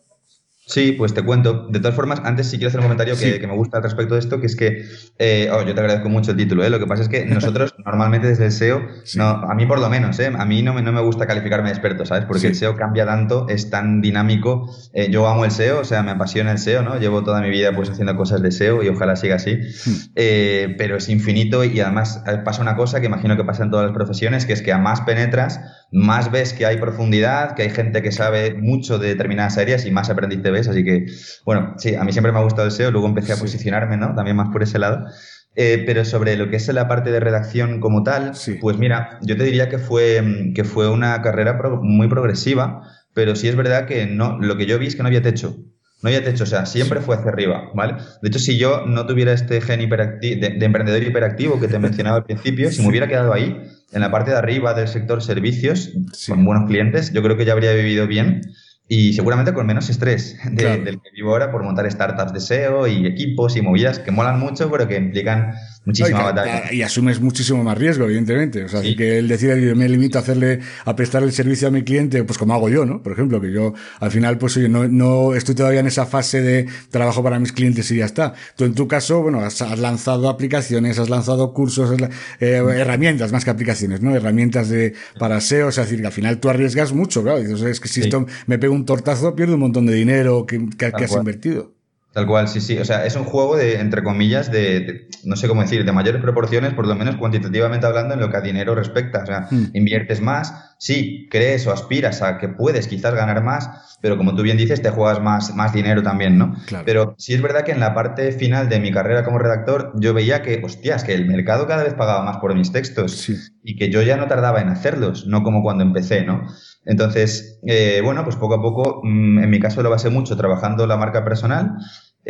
[0.69, 1.67] Sí, pues te cuento.
[1.71, 4.21] De todas formas, antes sí quiero hacer un comentario que, me gusta al respecto de
[4.21, 4.85] esto, que es que,
[5.19, 6.69] eh, oh, yo te agradezco mucho el título, ¿eh?
[6.69, 8.83] lo que pasa es que nosotros normalmente desde el SEO,
[9.17, 10.31] no, a mí por lo menos, ¿eh?
[10.37, 12.27] a mí no me, no me gusta calificarme de experto, ¿sabes?
[12.27, 14.71] Porque el SEO cambia tanto, es tan dinámico.
[14.93, 16.99] Eh, yo amo el SEO, o sea, me apasiona el SEO, ¿no?
[16.99, 20.77] Llevo toda mi vida pues haciendo cosas de SEO y ojalá siga así, hmm.
[20.77, 23.95] pero es infinito y además pasa una cosa que imagino que pasa en todas las
[23.95, 28.03] profesiones, que es que a más penetras, más ves que hay profundidad, que hay gente
[28.03, 30.69] que sabe mucho de determinadas áreas y más aprendiz te es.
[30.69, 31.07] Así que,
[31.45, 34.15] bueno, sí, a mí siempre me ha gustado el SEO, luego empecé a posicionarme, ¿no?
[34.15, 35.07] También más por ese lado.
[35.55, 39.37] Eh, pero sobre lo que es la parte de redacción como tal, pues mira, yo
[39.37, 44.07] te diría que fue, que fue una carrera muy progresiva, pero sí es verdad que
[44.07, 45.57] no, lo que yo vi es que no había techo.
[46.03, 47.95] No había techo, o sea, siempre fue hacia arriba, ¿vale?
[48.23, 52.25] De hecho, si yo no tuviera este gen de, emprendedor hiperactivo que te mencionaba al
[52.25, 55.93] principio, si me hubiera quedado ahí, en la parte de arriba del sector servicios,
[56.29, 58.43] con buenos clientes, yo creo que ya habría vivido bien
[58.91, 63.07] y seguramente con menos estrés del que vivo ahora por montar startups de SEO y
[63.07, 65.53] equipos y movidas que molan mucho, pero que implican
[65.89, 66.73] muchísima batalla.
[66.73, 68.65] Y asumes muchísimo más riesgo, evidentemente.
[68.65, 71.71] O sea, así que el decir, me limito a hacerle, a prestar el servicio a
[71.71, 73.03] mi cliente, pues como hago yo, ¿no?
[73.03, 76.43] Por ejemplo, que yo al final, pues oye, no, no estoy todavía en esa fase
[76.43, 78.35] de trabajo para mis clientes y ya está.
[78.57, 81.97] Tú en tu caso, bueno, has, lanzado aplicaciones, has lanzado cursos,
[82.41, 84.15] eh, herramientas más que aplicaciones, ¿no?
[84.15, 87.39] Herramientas de, para SEO, o sea, decir, que al final tú arriesgas mucho, claro.
[87.39, 90.69] Entonces, es que si esto me pego un tortazo, pierdo un montón de dinero que,
[90.77, 91.78] que has invertido.
[92.13, 92.79] Tal cual, sí, sí.
[92.79, 96.23] O sea, es un juego de, entre comillas, de, no sé cómo decir, de mayores
[96.23, 99.23] proporciones, por lo menos cuantitativamente hablando, en lo que a dinero respecta.
[99.23, 99.71] O sea, hmm.
[99.75, 104.43] inviertes más, sí, crees o aspiras a que puedes quizás ganar más, pero como tú
[104.43, 106.55] bien dices, te juegas más, más dinero también, ¿no?
[106.85, 110.15] Pero sí es verdad que en la parte final de mi carrera como redactor, yo
[110.15, 113.29] veía que, hostias, que el mercado cada vez pagaba más por mis textos
[113.63, 116.47] y que yo ya no tardaba en hacerlos, no como cuando empecé, ¿no?
[116.85, 120.87] Entonces, eh, bueno, pues poco a poco, mm, en mi caso lo basé mucho trabajando
[120.87, 121.77] la marca personal,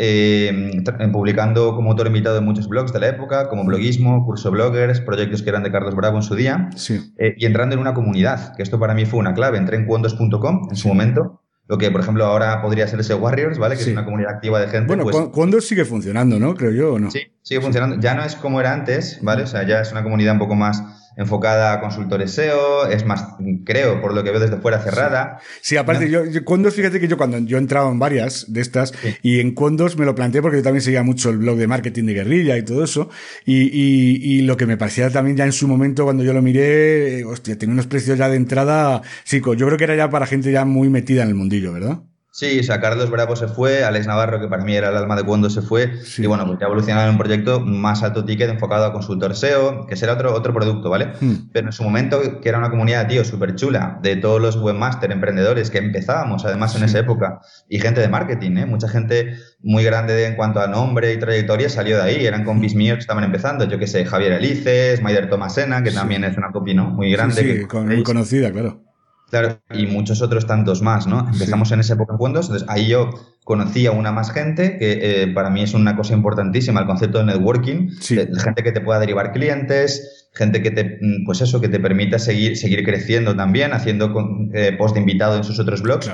[0.00, 0.80] eh,
[1.12, 5.42] publicando como autor invitado en muchos blogs de la época, como bloguismo, curso bloggers, proyectos
[5.42, 6.70] que eran de Carlos Bravo en su día,
[7.18, 9.58] eh, y entrando en una comunidad, que esto para mí fue una clave.
[9.58, 13.58] Entré en cuondos.com en su momento, lo que por ejemplo ahora podría ser ese Warriors,
[13.58, 13.74] ¿vale?
[13.74, 14.87] Que es una comunidad activa de gente.
[14.87, 16.54] Bueno, pues, sigue funcionando, ¿no?
[16.54, 17.11] Creo yo, ¿o no?
[17.11, 17.96] Sí, sigue funcionando.
[17.98, 19.42] Ya no es como era antes, ¿vale?
[19.42, 20.80] O sea, ya es una comunidad un poco más
[21.18, 23.24] enfocada a consultores SEO, es más,
[23.64, 25.40] creo, por lo que veo desde fuera, cerrada.
[25.61, 28.94] Sí, aparte, yo, Condos, fíjate que yo cuando yo he entrado en varias de estas,
[29.20, 32.04] y en Condos me lo planteé porque yo también seguía mucho el blog de marketing
[32.04, 33.11] de guerrilla y todo eso,
[33.44, 37.24] y, y, lo que me parecía también ya en su momento cuando yo lo miré,
[37.24, 40.52] hostia, tenía unos precios ya de entrada, sí, yo creo que era ya para gente
[40.52, 41.98] ya muy metida en el mundillo, ¿verdad?
[42.38, 45.16] Sí, o sea, Carlos Bravo se fue, Alex Navarro, que para mí era el alma
[45.16, 48.48] de cuando se fue, y bueno, pues ya evolucionaron en un proyecto más alto ticket
[48.48, 51.14] enfocado a consultor SEO, que será otro, otro producto, ¿vale?
[51.20, 51.51] Hmm.
[51.53, 55.11] Pero en su momento, que era una comunidad, tío, súper chula, de todos los webmaster,
[55.11, 58.66] emprendedores que empezábamos, además, en esa época, y gente de marketing, ¿eh?
[58.66, 62.77] Mucha gente muy grande en cuanto a nombre y trayectoria salió de ahí, eran compis
[62.77, 62.79] hmm.
[62.79, 66.53] míos que estaban empezando, yo que sé, Javier Elices, Maider Tomasena, que también es una
[66.53, 66.88] copy, ¿no?
[66.90, 67.66] Muy grande.
[67.68, 68.88] Sí, muy conocida, claro.
[69.31, 71.29] Claro, y muchos otros tantos más, ¿no?
[71.31, 73.11] Empezamos en esa época en Windows, entonces ahí yo
[73.45, 77.19] conocí a una más gente, que eh, para mí es una cosa importantísima, el concepto
[77.19, 81.69] de networking, gente que te pueda derivar clientes, gente que te, mm, pues eso, que
[81.69, 84.14] te permita seguir, seguir creciendo también, haciendo
[84.55, 86.11] eh, post de invitado en sus otros blogs.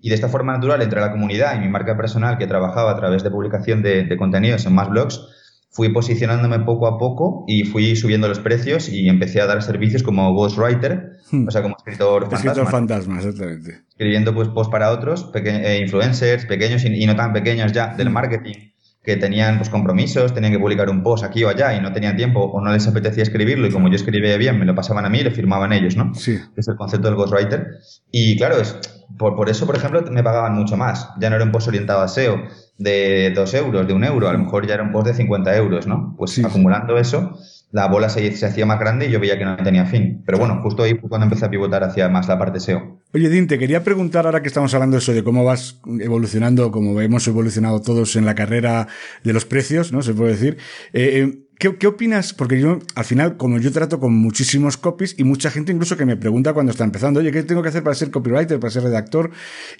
[0.00, 2.96] Y de esta forma natural, entre la comunidad y mi marca personal que trabajaba a
[2.96, 5.20] través de publicación de, de contenidos en más blogs,
[5.72, 10.02] fui posicionándome poco a poco y fui subiendo los precios y empecé a dar servicios
[10.02, 11.48] como ghostwriter, hmm.
[11.48, 12.50] o sea, como escritor fantasma.
[12.50, 13.80] Escritor fantasma, exactamente.
[13.88, 18.12] Escribiendo pues post para otros, eh, influencers pequeños y, no tan pequeños ya del hmm.
[18.12, 18.71] marketing
[19.02, 22.16] que tenían pues compromisos, tenían que publicar un post aquí o allá y no tenían
[22.16, 25.10] tiempo o no les apetecía escribirlo y como yo escribía bien me lo pasaban a
[25.10, 26.14] mí y lo firmaban ellos, ¿no?
[26.14, 26.38] Sí.
[26.56, 27.78] Es el concepto del ghostwriter.
[28.12, 28.78] Y claro, es,
[29.18, 31.08] por, por eso, por ejemplo, me pagaban mucho más.
[31.18, 32.42] Ya no era un post orientado a SEO,
[32.78, 35.56] de 2 euros, de un euro, a lo mejor ya era un post de 50
[35.56, 36.14] euros, ¿no?
[36.16, 37.36] Pues acumulando eso,
[37.72, 40.22] la bola se, se, hacía más grande y yo veía que no tenía fin.
[40.26, 43.00] Pero bueno, justo ahí fue cuando empecé a pivotar hacia más la parte SEO.
[43.14, 46.70] Oye, Din, te quería preguntar ahora que estamos hablando de eso, de cómo vas evolucionando,
[46.70, 48.88] como hemos evolucionado todos en la carrera
[49.24, 50.02] de los precios, ¿no?
[50.02, 50.58] Se puede decir.
[50.92, 52.34] Eh, eh ¿Qué, opinas?
[52.34, 56.04] Porque yo, al final, como yo trato con muchísimos copies y mucha gente incluso que
[56.04, 58.82] me pregunta cuando está empezando, oye, ¿qué tengo que hacer para ser copywriter, para ser
[58.82, 59.30] redactor?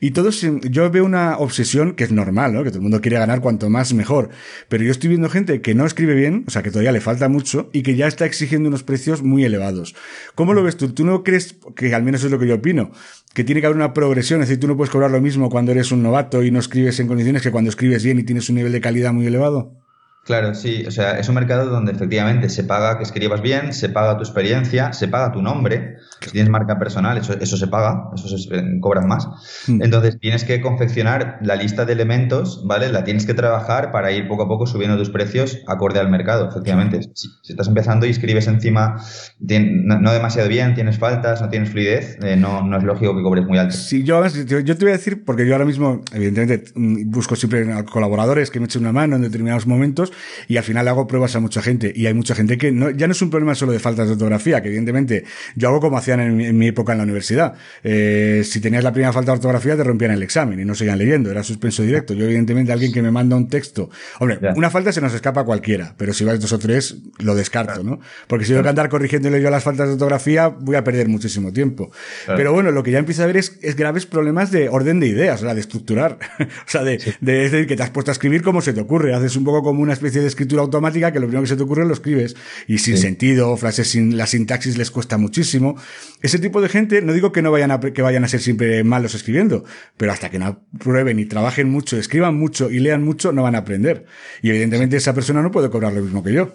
[0.00, 2.62] Y todo, yo veo una obsesión que es normal, ¿no?
[2.62, 4.30] Que todo el mundo quiere ganar cuanto más mejor.
[4.68, 7.28] Pero yo estoy viendo gente que no escribe bien, o sea, que todavía le falta
[7.28, 9.94] mucho y que ya está exigiendo unos precios muy elevados.
[10.34, 10.92] ¿Cómo lo ves tú?
[10.92, 12.92] ¿Tú no crees, que al menos es lo que yo opino,
[13.34, 14.40] que tiene que haber una progresión?
[14.40, 17.00] Es decir, tú no puedes cobrar lo mismo cuando eres un novato y no escribes
[17.00, 19.81] en condiciones que cuando escribes bien y tienes un nivel de calidad muy elevado.
[20.24, 23.88] Claro, sí, o sea, es un mercado donde efectivamente se paga que escribas bien, se
[23.88, 25.98] paga tu experiencia, se paga tu nombre.
[26.26, 29.26] Si tienes marca personal, eso, eso se paga, eso se eh, cobran más.
[29.66, 29.82] Hmm.
[29.82, 32.90] Entonces tienes que confeccionar la lista de elementos, ¿vale?
[32.90, 36.48] La tienes que trabajar para ir poco a poco subiendo tus precios acorde al mercado,
[36.48, 37.00] efectivamente.
[37.14, 39.02] Si, estás empezando y escribes encima
[39.40, 43.46] no, demasiado bien, tienes faltas, no tienes fluidez, eh, no, no es lógico que cobres
[43.46, 43.74] muy alto.
[43.74, 47.66] Sí, yo, yo te voy a decir, porque yo ahora mismo, evidentemente, mm, busco siempre
[47.84, 50.12] colaboradores que me echen una mano en determinados momentos
[50.48, 51.92] y al final hago pruebas a mucha gente.
[51.94, 54.14] Y hay mucha gente que no, ya no es un problema solo de faltas de
[54.14, 55.24] ortografía, que evidentemente
[55.56, 57.54] yo hago como hacían en mi, época en la universidad.
[57.82, 60.98] Eh, si tenías la primera falta de ortografía te rompían el examen y no seguían
[60.98, 62.14] leyendo, era suspenso directo.
[62.14, 65.44] Yo evidentemente alguien que me manda un texto, hombre, una falta se nos escapa a
[65.44, 68.00] cualquiera, pero si vas dos o tres lo descarto, ¿no?
[68.26, 71.52] Porque si tengo que andar corrigiéndole yo las faltas de ortografía voy a perder muchísimo
[71.52, 71.90] tiempo.
[72.26, 75.08] Pero bueno, lo que ya empiezo a ver es, es graves problemas de orden de
[75.08, 76.18] ideas, o sea, de estructurar.
[76.40, 79.14] o sea, de, de, decir, que te has puesto a escribir como se te ocurre.
[79.14, 81.62] Haces un poco como una especie de escritura automática que lo primero que se te
[81.62, 82.36] ocurre lo escribes.
[82.66, 85.76] Y sin sentido, frases sin la sintaxis les cuesta muchísimo.
[86.22, 88.84] Ese tipo de gente, no digo que no vayan a, que vayan a ser siempre
[88.84, 89.64] malos escribiendo,
[89.96, 93.54] pero hasta que no prueben y trabajen mucho, escriban mucho y lean mucho, no van
[93.54, 94.06] a aprender.
[94.42, 96.52] Y evidentemente esa persona no puede cobrar lo mismo que yo.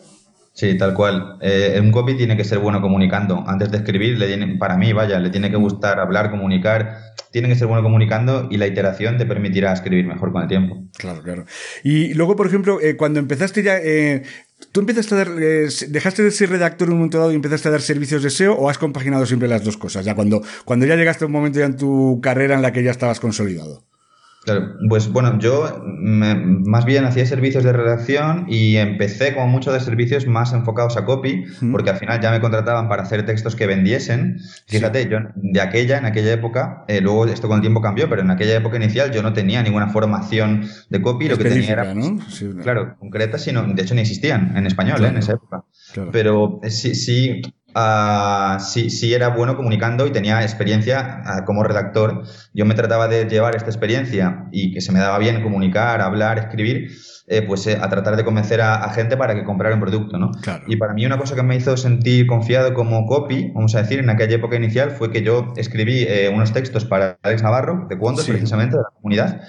[0.57, 1.37] Sí, tal cual.
[1.39, 3.43] Eh, un copy tiene que ser bueno comunicando.
[3.45, 6.97] Antes de escribir, le tiene, para mí, vaya, le tiene que gustar hablar, comunicar.
[7.31, 10.83] Tiene que ser bueno comunicando y la iteración te permitirá escribir mejor con el tiempo.
[10.97, 11.45] Claro, claro.
[11.83, 14.23] Y luego, por ejemplo, eh, cuando empezaste ya, eh,
[14.71, 17.67] ¿tú empezaste a dar, eh, dejaste de ser redactor en un momento dado y empezaste
[17.67, 20.05] a dar servicios de SEO o has compaginado siempre las dos cosas?
[20.05, 22.83] Ya cuando, cuando ya llegaste a un momento ya en tu carrera en la que
[22.83, 23.83] ya estabas consolidado.
[24.47, 29.81] Claro, pues bueno, yo más bien hacía servicios de redacción y empecé como muchos de
[29.81, 33.67] servicios más enfocados a copy, porque al final ya me contrataban para hacer textos que
[33.67, 34.39] vendiesen.
[34.65, 38.21] Fíjate, yo de aquella, en aquella época, eh, luego esto con el tiempo cambió, pero
[38.21, 41.93] en aquella época inicial yo no tenía ninguna formación de copy, lo que tenía era,
[41.93, 42.17] ¿no?
[42.63, 45.09] claro, concreta, sino, de hecho ni existían en español ¿eh?
[45.09, 45.65] en esa época.
[46.13, 47.41] Pero eh, sí, sí,
[47.77, 52.23] uh, sí, sí, era bueno comunicando y tenía experiencia uh, como redactor.
[52.53, 56.39] Yo me trataba de llevar esta experiencia y que se me daba bien comunicar, hablar,
[56.39, 56.91] escribir,
[57.29, 60.17] eh, pues eh, a tratar de convencer a, a, gente para que comprara un producto,
[60.17, 60.31] ¿no?
[60.31, 60.63] Claro.
[60.65, 63.99] Y para mí una cosa que me hizo sentir confiado como copy, vamos a decir,
[63.99, 67.97] en aquella época inicial, fue que yo escribí eh, unos textos para Alex Navarro, de
[67.97, 68.31] Cuondos, sí.
[68.31, 69.41] precisamente, de la comunidad,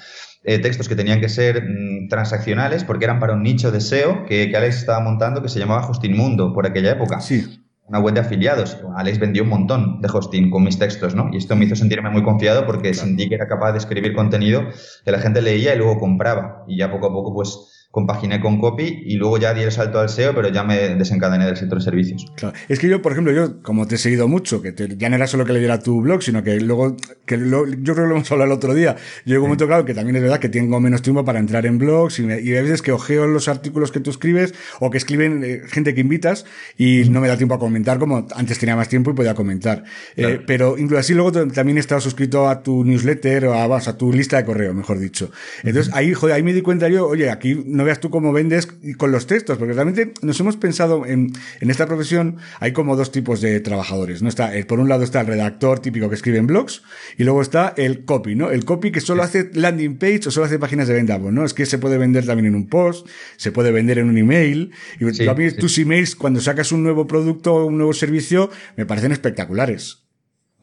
[0.43, 4.25] eh, textos que tenían que ser mmm, transaccionales porque eran para un nicho de SEO
[4.25, 7.21] que, que, Alex estaba montando que se llamaba Hosting Mundo por aquella época.
[7.21, 7.61] Sí.
[7.89, 8.77] Una web de afiliados.
[8.97, 11.31] Alex vendió un montón de hosting con mis textos, ¿no?
[11.33, 13.07] Y esto me hizo sentirme muy confiado porque claro.
[13.07, 14.63] sentí que era capaz de escribir contenido
[15.05, 16.65] que la gente leía y luego compraba.
[16.69, 19.99] Y ya poco a poco, pues, compaginé con copy y luego ya di el salto
[19.99, 22.27] al SEO, pero ya me desencadené del sector de servicios.
[22.37, 22.55] Claro.
[22.69, 25.17] Es que yo, por ejemplo, yo, como te he seguido mucho, que te, ya no
[25.17, 28.11] era solo que le diera tu blog, sino que luego, que lo, yo creo que
[28.11, 30.51] lo hemos hablado el otro día, llegó un momento claro que también es verdad que
[30.51, 33.49] tengo menos tiempo para entrar en blogs y, me, y a veces que ojeo los
[33.49, 36.45] artículos que tú escribes o que escriben eh, gente que invitas
[36.77, 39.85] y no me da tiempo a comentar como antes tenía más tiempo y podía comentar.
[40.15, 40.35] Claro.
[40.35, 43.97] Eh, pero incluso así luego también he estado suscrito a tu newsletter o a, a
[43.97, 45.31] tu lista de correo, mejor dicho.
[45.65, 48.69] Entonces ahí, joder, ahí me di cuenta yo, oye, aquí no veas tú cómo vendes
[48.97, 53.13] con los textos, porque realmente nos hemos pensado en, en esta profesión, hay como dos
[53.13, 54.29] tipos de trabajadores, ¿no?
[54.29, 56.83] Está, eh, por un lado está el redactor típico que escribe en blogs,
[57.17, 58.51] y luego está el copy, ¿no?
[58.51, 61.45] El copy que solo hace landing page o solo hace páginas de venta, ¿no?
[61.45, 64.73] Es que se puede vender también en un post, se puede vender en un email,
[65.01, 65.57] y sí, sí.
[65.57, 70.08] tus emails, cuando sacas un nuevo producto o un nuevo servicio, me parecen espectaculares.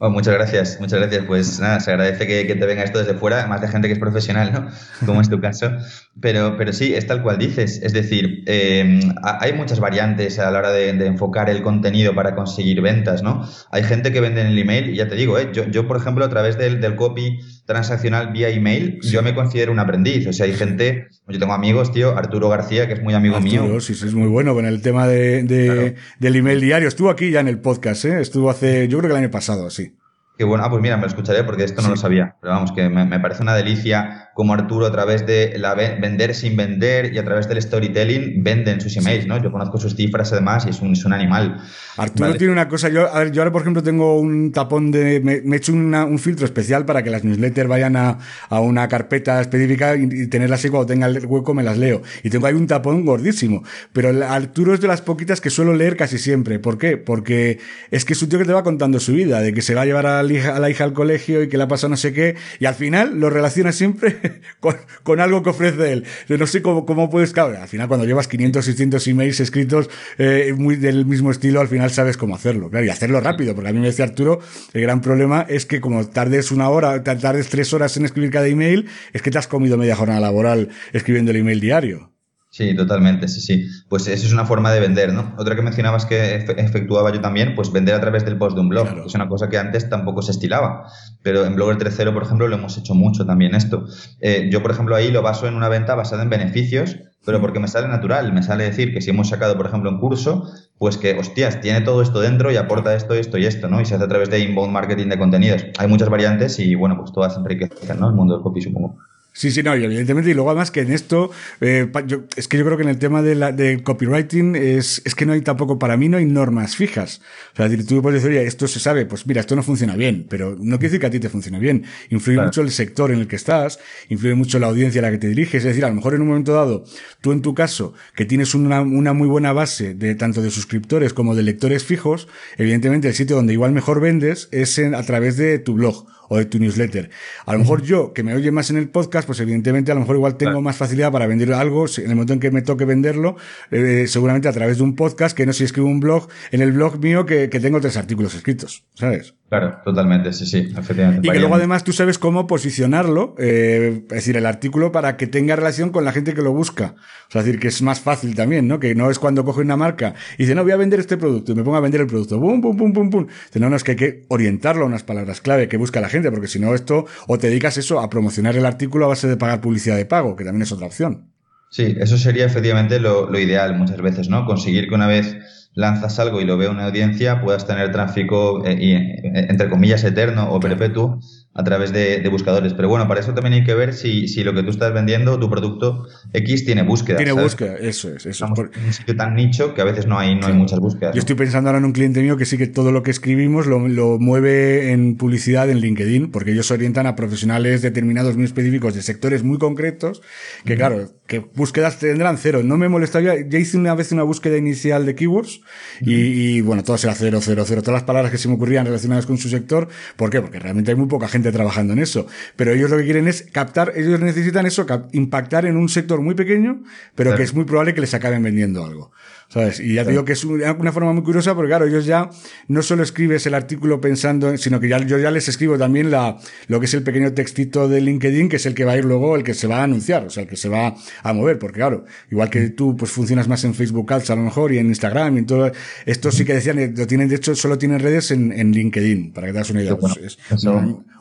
[0.10, 1.24] Muchas gracias, muchas gracias.
[1.26, 4.00] Pues nada, se agradece que, te venga esto desde fuera, más de gente que es
[4.00, 4.68] profesional, ¿no?
[5.06, 5.72] Como es tu caso.
[6.20, 7.82] Pero, pero sí, es tal cual dices.
[7.84, 12.36] Es decir, eh, hay muchas variantes a la hora de, de, enfocar el contenido para
[12.36, 13.48] conseguir ventas, ¿no?
[13.72, 15.50] Hay gente que vende en el email, y ya te digo, ¿eh?
[15.54, 19.10] yo, yo, por ejemplo, a través del, del copy transaccional vía email, sí.
[19.10, 20.28] yo me considero un aprendiz.
[20.28, 23.64] O sea, hay gente, yo tengo amigos, tío, Arturo García, que es muy amigo Arturo,
[23.64, 23.80] mío.
[23.80, 25.94] Sí, sí, es muy bueno con el tema de, de claro.
[26.20, 26.88] del email diario.
[26.88, 28.22] Estuvo aquí ya en el podcast, ¿eh?
[28.22, 29.96] Estuvo hace, yo creo que el año pasado, sí.
[30.38, 30.64] Qué bueno.
[30.66, 31.92] Ah, pues mira, me lo escucharé porque esto no sí.
[31.92, 32.36] lo sabía.
[32.42, 36.36] Pero vamos, que me, me, parece una delicia como Arturo a través de la vender
[36.36, 39.30] sin vender y a través del storytelling venden sus emails, sí.
[39.30, 39.42] ¿no?
[39.42, 41.62] Yo conozco sus cifras además y es un, es un animal.
[41.96, 42.38] Arturo vale.
[42.38, 45.40] tiene una cosa, yo, a ver, yo ahora por ejemplo tengo un tapón de, me,
[45.42, 48.18] me he hecho una, un filtro especial para que las newsletters vayan a,
[48.50, 52.02] a una carpeta específica y, y, tenerlas así cuando tenga el hueco me las leo.
[52.22, 53.64] Y tengo ahí un tapón gordísimo.
[53.94, 56.60] Pero Arturo es de las poquitas que suelo leer casi siempre.
[56.60, 56.98] ¿Por qué?
[56.98, 59.76] Porque es que es un tío que te va contando su vida, de que se
[59.76, 61.70] va a llevar a la hija, a la hija al colegio y que le ha
[61.70, 64.25] pasado no sé qué, y al final lo relaciona siempre
[64.60, 66.06] con, con algo que ofrece él.
[66.30, 70.54] No sé cómo, cómo puedes, claro, al final cuando llevas 500, 600 emails escritos eh,
[70.58, 73.74] muy del mismo estilo, al final sabes cómo hacerlo, claro, y hacerlo rápido, porque a
[73.74, 74.40] mí me decía Arturo,
[74.74, 78.48] el gran problema es que como tardes una hora, tardes tres horas en escribir cada
[78.48, 82.15] email, es que te has comido media jornada laboral escribiendo el email diario.
[82.56, 83.68] Sí, totalmente, sí, sí.
[83.90, 85.36] Pues eso es una forma de vender, ¿no?
[85.38, 88.70] Otra que mencionabas que efectuaba yo también, pues vender a través del post de un
[88.70, 89.02] blog, claro.
[89.02, 90.90] que es una cosa que antes tampoco se estilaba.
[91.22, 93.86] Pero en Blogger 3.0, por ejemplo, lo hemos hecho mucho también esto.
[94.22, 97.60] Eh, yo, por ejemplo, ahí lo baso en una venta basada en beneficios, pero porque
[97.60, 98.32] me sale natural.
[98.32, 101.82] Me sale decir que si hemos sacado, por ejemplo, un curso, pues que, hostias, tiene
[101.82, 103.82] todo esto dentro y aporta esto, esto y esto, ¿no?
[103.82, 105.66] Y se hace a través de inbound marketing de contenidos.
[105.78, 108.08] Hay muchas variantes y, bueno, pues todas enriquecen, ¿no?
[108.08, 108.98] El mundo del copy, supongo.
[109.38, 111.92] Sí, sí, no, y evidentemente, y luego además que en esto, eh,
[112.38, 115.26] es que yo creo que en el tema de, la, de copywriting es, es que
[115.26, 117.20] no hay tampoco, para mí no hay normas fijas.
[117.52, 120.26] O sea, tú puedes decir, oye, esto se sabe, pues mira, esto no funciona bien,
[120.30, 121.84] pero no quiere decir que a ti te funcione bien.
[122.12, 125.18] Influye mucho el sector en el que estás, influye mucho la audiencia a la que
[125.18, 126.86] te diriges, es decir, a lo mejor en un momento dado,
[127.20, 131.14] tú en tu caso, que tienes una, una muy buena base de tanto de suscriptores
[131.14, 135.36] como de lectores fijos, evidentemente el sitio donde igual mejor vendes es en, a través
[135.36, 137.10] de tu blog o de tu newsletter.
[137.46, 140.02] A lo mejor yo, que me oye más en el podcast, pues evidentemente a lo
[140.02, 142.86] mejor igual tengo más facilidad para vender algo, en el momento en que me toque
[142.86, 143.36] venderlo,
[143.72, 146.72] eh, seguramente a través de un podcast, que no si escribo un blog, en el
[146.72, 149.36] blog mío que, que tengo tres artículos escritos, ¿sabes?
[149.48, 151.28] Claro, totalmente, sí, sí, efectivamente.
[151.28, 155.28] Y que luego además tú sabes cómo posicionarlo, eh, es decir, el artículo para que
[155.28, 156.96] tenga relación con la gente que lo busca.
[157.28, 158.80] O sea, es decir, que es más fácil también, ¿no?
[158.80, 161.52] Que no es cuando coge una marca y dice, no, voy a vender este producto
[161.52, 162.40] y me pongo a vender el producto.
[162.40, 163.28] Pum, pum, pum, pum, pum.
[163.28, 166.10] Dice, no, no, es que hay que orientarlo a unas palabras clave que busca la
[166.10, 169.28] gente, porque si no esto, o te dedicas eso a promocionar el artículo a base
[169.28, 171.32] de pagar publicidad de pago, que también es otra opción.
[171.70, 174.46] Sí, eso sería efectivamente lo, lo ideal muchas veces, ¿no?
[174.46, 175.38] Conseguir que una vez
[175.74, 180.04] lanzas algo y lo ve una audiencia, puedas tener tráfico, eh, y, eh, entre comillas,
[180.04, 181.20] eterno o perpetuo
[181.58, 182.74] a través de, buscadores.
[182.74, 185.40] Pero bueno, para eso también hay que ver si, si, lo que tú estás vendiendo,
[185.40, 187.16] tu producto X, tiene búsqueda.
[187.16, 188.26] Tiene búsqueda, eso es.
[188.26, 188.52] Eso es.
[188.86, 191.16] un sitio tan nicho que a veces no hay, no hay muchas búsquedas.
[191.16, 193.68] Yo estoy pensando ahora en un cliente mío que sí que todo lo que escribimos
[193.68, 198.94] lo, lo, mueve en publicidad en LinkedIn, porque ellos orientan a profesionales determinados muy específicos
[198.94, 200.22] de sectores muy concretos,
[200.66, 202.64] que claro, que búsquedas tendrán cero.
[202.66, 205.62] No me molestaría, ya hice una vez una búsqueda inicial de keywords
[206.02, 207.82] y, y bueno, todo era cero, cero, cero.
[207.82, 209.88] Todas las palabras que se me ocurrían relacionadas con su sector.
[210.18, 210.42] ¿Por qué?
[210.42, 212.28] Porque realmente hay muy poca gente trabajando en eso.
[212.56, 216.36] Pero ellos lo que quieren es captar, ellos necesitan eso, impactar en un sector muy
[216.36, 216.84] pequeño,
[217.16, 219.12] pero que es muy probable que les acaben vendiendo algo.
[219.48, 219.80] ¿Sabes?
[219.80, 222.30] Y ya te digo que es una forma muy curiosa porque claro, ellos ya
[222.68, 226.38] no solo escribes el artículo pensando, sino que ya, yo ya les escribo también la,
[226.68, 229.06] lo que es el pequeño textito de LinkedIn, que es el que va a ir
[229.06, 231.60] luego, el que se va a anunciar, o sea, el que se va a mover,
[231.60, 234.80] porque claro, igual que tú pues funcionas más en Facebook Ads a lo mejor y
[234.80, 235.72] en Instagram y en todo,
[236.06, 239.48] esto sí que decían, lo tienen, de hecho, solo tienen redes en, en LinkedIn, para
[239.48, 239.96] que te das una idea.
[239.96, 240.64] Pues es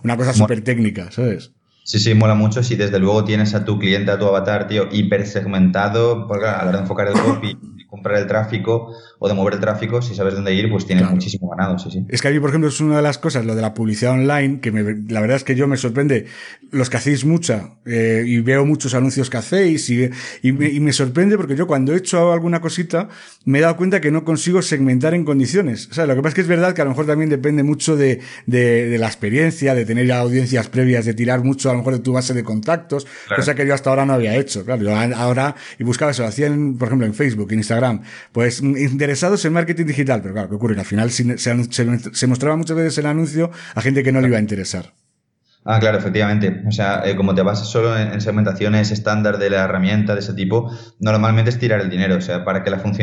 [0.02, 1.52] una, cosa súper técnica, ¿sabes?
[1.84, 2.62] Sí, sí, mola mucho.
[2.62, 6.62] Si desde luego tienes a tu cliente, a tu avatar, tío, hiper segmentado, porque a
[6.62, 7.58] la hora de enfocar el copy
[7.94, 11.48] comprar el tráfico o de mover el tráfico, si sabes dónde ir, pues tienes muchísimo
[11.48, 11.78] ganado.
[11.78, 12.04] Sí, sí.
[12.08, 14.12] Es que a mí, por ejemplo, es una de las cosas, lo de la publicidad
[14.12, 14.72] online, que
[15.08, 16.26] la verdad es que yo me sorprende,
[16.72, 20.10] los que hacéis mucha, eh, y veo muchos anuncios que hacéis, y,
[20.42, 23.08] y, me, sorprende porque yo cuando he hecho alguna cosita,
[23.44, 25.88] me he dado cuenta que no consigo segmentar en condiciones.
[25.90, 27.62] O sea, lo que pasa es que es verdad que a lo mejor también depende
[27.62, 31.72] mucho de, de, de la experiencia, de tener ya audiencias previas, de tirar mucho a
[31.72, 34.64] lo mejor de tu base de contactos, cosa que yo hasta ahora no había hecho.
[34.64, 37.83] Claro, yo ahora, y buscaba eso, lo hacía en, por ejemplo, en Facebook, en Instagram,
[38.32, 40.74] pues interesados en marketing digital, pero claro, ¿qué ocurre?
[40.74, 44.38] Que al final se, mostraba muchas veces el anuncio a gente que no le iba
[44.38, 44.92] a interesar.
[45.66, 46.62] Ah, claro, efectivamente.
[46.68, 50.34] O sea, eh, como te basas solo en, segmentaciones estándar de la herramienta de ese
[50.34, 52.16] tipo, normalmente es tirar el dinero.
[52.16, 52.94] O sea, para que la, de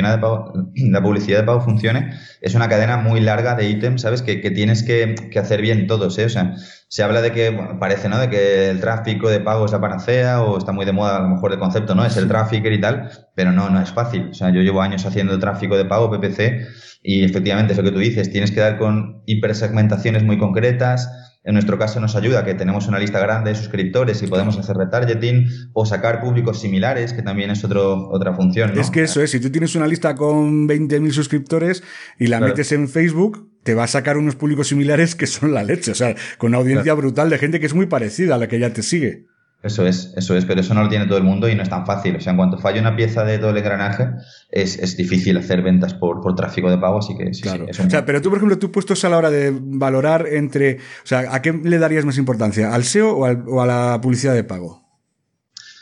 [0.92, 4.22] la publicidad de pago funcione, es una cadena muy larga de ítems, ¿sabes?
[4.22, 6.26] Que, tienes que, hacer bien todos, ¿eh?
[6.26, 6.54] O sea,
[6.88, 8.20] se habla de que, parece, ¿no?
[8.20, 11.22] De que el tráfico de pago es la panacea o está muy de moda a
[11.22, 12.06] lo mejor el concepto, ¿no?
[12.06, 14.30] Es el tráfico y tal, pero no, no es fácil.
[14.30, 16.68] O sea, yo llevo años haciendo tráfico de pago, PPC,
[17.02, 21.10] y efectivamente es lo que tú dices, tienes que dar con hipersegmentaciones muy concretas,
[21.44, 24.76] en nuestro caso nos ayuda que tenemos una lista grande de suscriptores y podemos hacer
[24.78, 28.78] retargeting o sacar públicos similares, que también es otro, otra función.
[28.78, 31.84] Es que eso es, si tú tienes una lista con 20.000 suscriptores
[32.20, 35.64] y la metes en Facebook, te va a sacar unos públicos similares que son la
[35.64, 38.48] leche, o sea, con una audiencia brutal de gente que es muy parecida a la
[38.48, 39.26] que ya te sigue.
[39.64, 41.70] Eso es, eso es, pero eso no lo tiene todo el mundo y no es
[41.70, 42.16] tan fácil.
[42.16, 44.10] O sea, en cuanto falla una pieza de todo el engranaje,
[44.50, 47.68] es, es difícil hacer ventas por, por, tráfico de pago, así que sí, claro.
[47.70, 51.06] o sea, pero tú, por ejemplo, tú puestos a la hora de valorar entre, o
[51.06, 52.74] sea, ¿a qué le darías más importancia?
[52.74, 54.82] ¿Al SEO o, o a la publicidad de pago?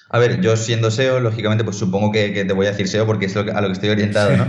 [0.09, 3.05] A ver, yo siendo SEO, lógicamente, pues supongo que, que te voy a decir SEO
[3.05, 4.45] porque es lo a lo que estoy orientado, ¿no?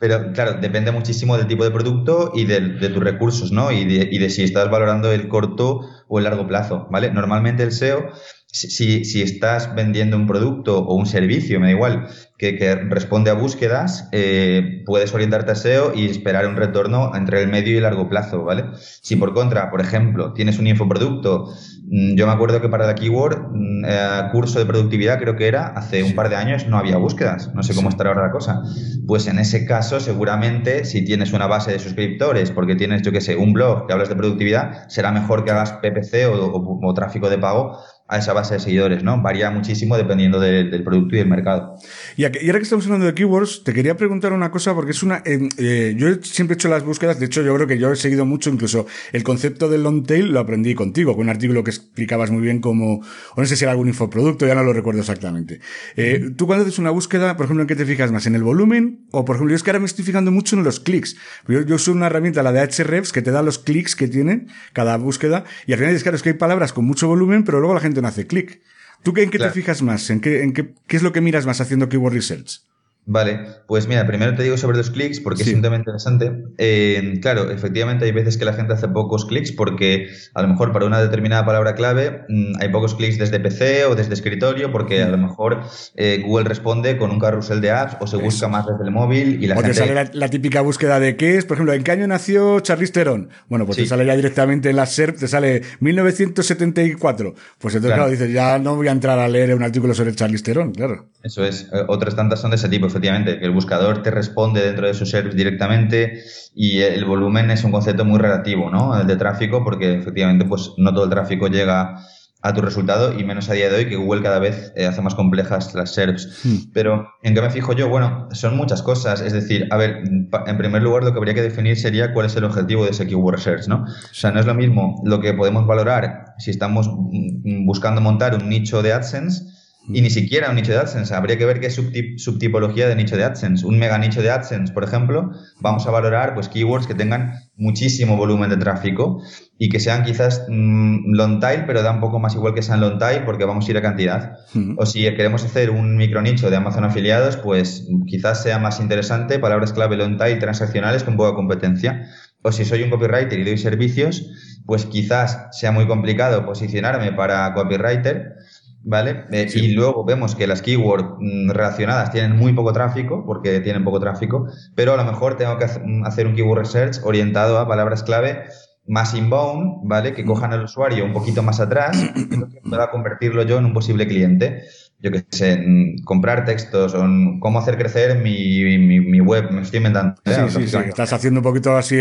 [0.00, 3.70] Pero claro, depende muchísimo del tipo de producto y de, de tus recursos, ¿no?
[3.70, 7.10] Y de, y de, si estás valorando el corto o el largo plazo, ¿vale?
[7.10, 8.10] Normalmente el SEO
[8.54, 12.06] si, si, estás vendiendo un producto o un servicio, me da igual,
[12.38, 17.42] que, que responde a búsquedas, eh, puedes orientarte a SEO y esperar un retorno entre
[17.42, 18.66] el medio y largo plazo, ¿vale?
[19.02, 21.46] Si por contra, por ejemplo, tienes un infoproducto,
[21.90, 25.48] mm, yo me acuerdo que para la keyword, mm, eh, curso de productividad creo que
[25.48, 28.32] era, hace un par de años no había búsquedas, no sé cómo estará ahora la
[28.32, 28.62] cosa.
[29.04, 33.20] Pues en ese caso, seguramente, si tienes una base de suscriptores, porque tienes, yo qué
[33.20, 37.28] sé, un blog que hablas de productividad, será mejor que hagas PPC o, o tráfico
[37.28, 39.22] de pago a esa base de seguidores, ¿no?
[39.22, 41.76] Varía muchísimo dependiendo del producto y del mercado.
[42.16, 45.22] Y, ahora que estamos hablando de keywords, te quería preguntar una cosa porque es una...
[45.24, 48.26] Eh, yo siempre he hecho las búsquedas, de hecho yo creo que yo he seguido
[48.26, 52.30] mucho, incluso el concepto del long tail lo aprendí contigo, con un artículo que explicabas
[52.30, 55.60] muy bien como, o no sé si era algún infoproducto, ya no lo recuerdo exactamente.
[55.96, 58.26] Eh, Tú cuando haces una búsqueda, por ejemplo, ¿en qué te fijas más?
[58.26, 59.06] ¿En el volumen?
[59.12, 61.16] O por ejemplo, yo es que ahora me estoy fijando mucho en los clics.
[61.48, 64.46] Yo, yo uso una herramienta, la de Ahrefs, que te da los clics que tiene
[64.74, 67.60] cada búsqueda y al final es claro, es que hay palabras con mucho volumen, pero
[67.60, 68.60] luego la gente no hace clic.
[69.02, 70.08] ¿Tú en qué te fijas más?
[70.10, 72.62] ¿En qué, en qué, qué es lo que miras más haciendo keyword research?
[73.06, 76.32] Vale, pues mira, primero te digo sobre los clics porque es un tema interesante.
[76.56, 80.72] Eh, claro, efectivamente hay veces que la gente hace pocos clics porque a lo mejor
[80.72, 85.02] para una determinada palabra clave mm, hay pocos clics desde PC o desde escritorio porque
[85.02, 85.60] a lo mejor
[85.96, 89.42] eh, Google responde con un carrusel de apps o se busca más desde el móvil
[89.42, 89.78] y la o gente...
[89.78, 92.92] te sale la, típica búsqueda de qué es, por ejemplo, ¿en qué año nació Charlize
[92.92, 93.28] Theron?
[93.50, 97.34] Bueno, pues te sale ya directamente en la SERP, te sale 1974.
[97.58, 98.10] Pues entonces, claro.
[98.10, 101.06] dices, ya no voy a entrar a leer un artículo sobre Charlize Theron, claro.
[101.22, 101.68] Eso es.
[101.72, 104.94] Eh, otras tantas son de ese tipo efectivamente, que el buscador te responde dentro de
[104.94, 106.22] su service directamente
[106.54, 108.98] y el volumen es un concepto muy relativo, ¿no?
[108.98, 111.96] El de tráfico, porque efectivamente pues no todo el tráfico llega
[112.40, 115.00] a tu resultado y menos a día de hoy que Google cada vez eh, hace
[115.00, 116.44] más complejas las SERPs.
[116.44, 116.56] Hmm.
[116.72, 117.88] Pero ¿en qué me fijo yo?
[117.88, 119.20] Bueno, son muchas cosas.
[119.22, 122.36] Es decir, a ver, en primer lugar lo que habría que definir sería cuál es
[122.36, 123.84] el objetivo de ese keyword research, ¿no?
[123.84, 128.34] O sea, no es lo mismo lo que podemos valorar si estamos mm, buscando montar
[128.34, 129.53] un nicho de AdSense
[129.88, 131.14] y ni siquiera un nicho de AdSense.
[131.14, 133.66] Habría que ver qué subtipología de nicho de AdSense.
[133.66, 135.30] Un mega nicho de AdSense, por ejemplo,
[135.60, 139.22] vamos a valorar pues keywords que tengan muchísimo volumen de tráfico
[139.58, 142.80] y que sean quizás mm, long tail, pero da un poco más igual que sean
[142.80, 144.38] long tail porque vamos a ir a cantidad.
[144.78, 149.38] O si queremos hacer un micro nicho de Amazon afiliados, pues quizás sea más interesante
[149.38, 152.08] palabras clave long tail transaccionales con poca competencia.
[152.42, 154.26] O si soy un copywriter y doy servicios,
[154.66, 158.36] pues quizás sea muy complicado posicionarme para copywriter
[158.84, 159.24] ¿vale?
[159.32, 163.84] Eh, y luego vemos que las keywords mm, relacionadas tienen muy poco tráfico, porque tienen
[163.84, 167.66] poco tráfico, pero a lo mejor tengo que mm, hacer un keyword research orientado a
[167.66, 168.44] palabras clave
[168.86, 170.12] más inbound, ¿vale?
[170.12, 174.06] Que cojan al usuario un poquito más atrás y pueda convertirlo yo en un posible
[174.06, 174.62] cliente.
[175.00, 175.62] Yo que sé,
[176.04, 177.04] comprar textos o
[177.40, 180.14] cómo hacer crecer mi, mi, web, me estoy inventando.
[180.24, 180.46] ¿eh?
[180.48, 182.00] Sí, sí, sí, estás haciendo un poquito así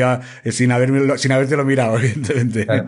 [0.51, 2.65] sin, haber, sin habértelo mirado, evidentemente.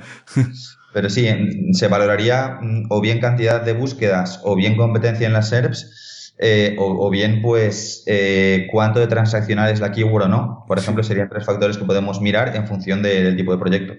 [0.95, 1.27] Pero sí,
[1.73, 6.77] se valoraría mm, o bien cantidad de búsquedas o bien competencia en las SERPs eh,
[6.79, 10.63] o, bien, pues, eh, cuánto de transaccional es la keyword o no.
[10.65, 13.93] Por ejemplo, serían tres factores que podemos mirar en función del tipo de proyecto.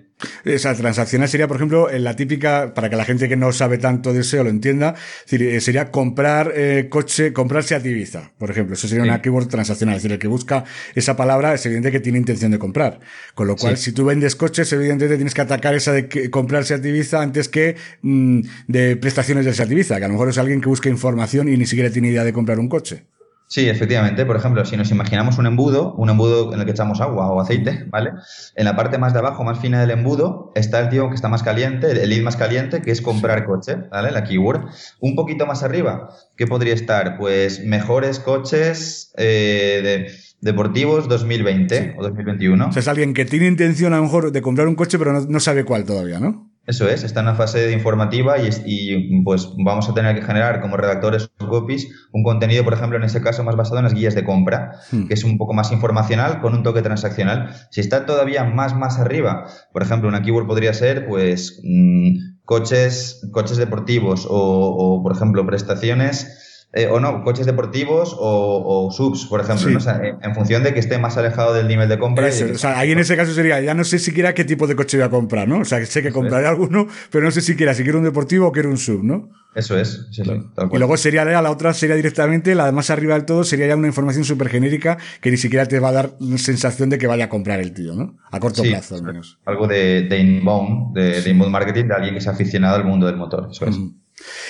[0.45, 3.79] Esa transaccional sería, por ejemplo, en la típica, para que la gente que no sabe
[3.79, 4.95] tanto de SEO lo entienda,
[5.31, 6.55] eh, sería comprar
[6.89, 8.75] coche, comprarse a Ibiza, por ejemplo.
[8.75, 9.97] Eso sería una keyword transaccional.
[9.97, 10.65] Es decir, el que busca
[10.95, 13.01] esa palabra es evidente que tiene intención de comprar.
[13.35, 16.79] Con lo cual, si tú vendes coches, evidentemente tienes que atacar esa de comprarse a
[16.79, 20.61] Ibiza antes que mm, de prestaciones de Seat Ibiza, que a lo mejor es alguien
[20.61, 23.05] que busca información y ni siquiera tiene idea de comprar un coche.
[23.49, 24.27] Sí, efectivamente.
[24.27, 27.41] Por ejemplo, si nos imaginamos un embudo, un embudo en el que echamos agua o
[27.41, 28.11] aceite, ¿vale?
[28.57, 31.29] En la parte más de abajo, más fina del embudo, está el tío que está
[31.29, 34.11] más caliente, el lead más caliente, que es comprar coche, ¿vale?
[34.11, 34.69] La keyword.
[35.01, 37.19] Un poquito más arriba, ¿qué podría estar?
[37.19, 42.69] Pues mejores coches eh, de deportivos 2020 o 2021.
[42.69, 45.21] O sea, es alguien que tiene intención a lo mejor de comprar un coche, pero
[45.21, 46.51] no sabe cuál todavía, ¿no?
[46.67, 50.23] Eso es, está en la fase de informativa y, y, pues vamos a tener que
[50.23, 53.85] generar como redactores o copies un contenido, por ejemplo, en ese caso más basado en
[53.85, 55.07] las guías de compra, hmm.
[55.07, 57.55] que es un poco más informacional con un toque transaccional.
[57.71, 63.21] Si está todavía más, más arriba, por ejemplo, una keyword podría ser, pues, mm, coches,
[63.33, 69.41] coches deportivos o, o, por ejemplo, prestaciones eh, o no, coches deportivos o, subs, por
[69.41, 72.29] ejemplo, en, función de que esté más alejado del nivel de compra.
[72.29, 74.99] o sea, ahí en ese caso sería, ya no sé siquiera qué tipo de coche
[74.99, 75.61] voy a comprar, ¿no?
[75.61, 78.53] O sea, sé que compraré alguno, pero no sé siquiera si quiero un deportivo o
[78.53, 79.31] quiero un sub, ¿no?
[79.55, 80.07] Eso es.
[80.13, 83.77] y luego sería la otra sería directamente, la de más arriba del todo, sería ya
[83.77, 87.25] una información súper genérica que ni siquiera te va a dar sensación de que vaya
[87.25, 88.19] a comprar el tío, ¿no?
[88.31, 89.39] A corto plazo, al menos.
[89.47, 93.17] Algo de, de inbound, de, inbound marketing, de alguien que ha aficionado al mundo del
[93.17, 93.49] motor.
[93.51, 93.79] Eso es.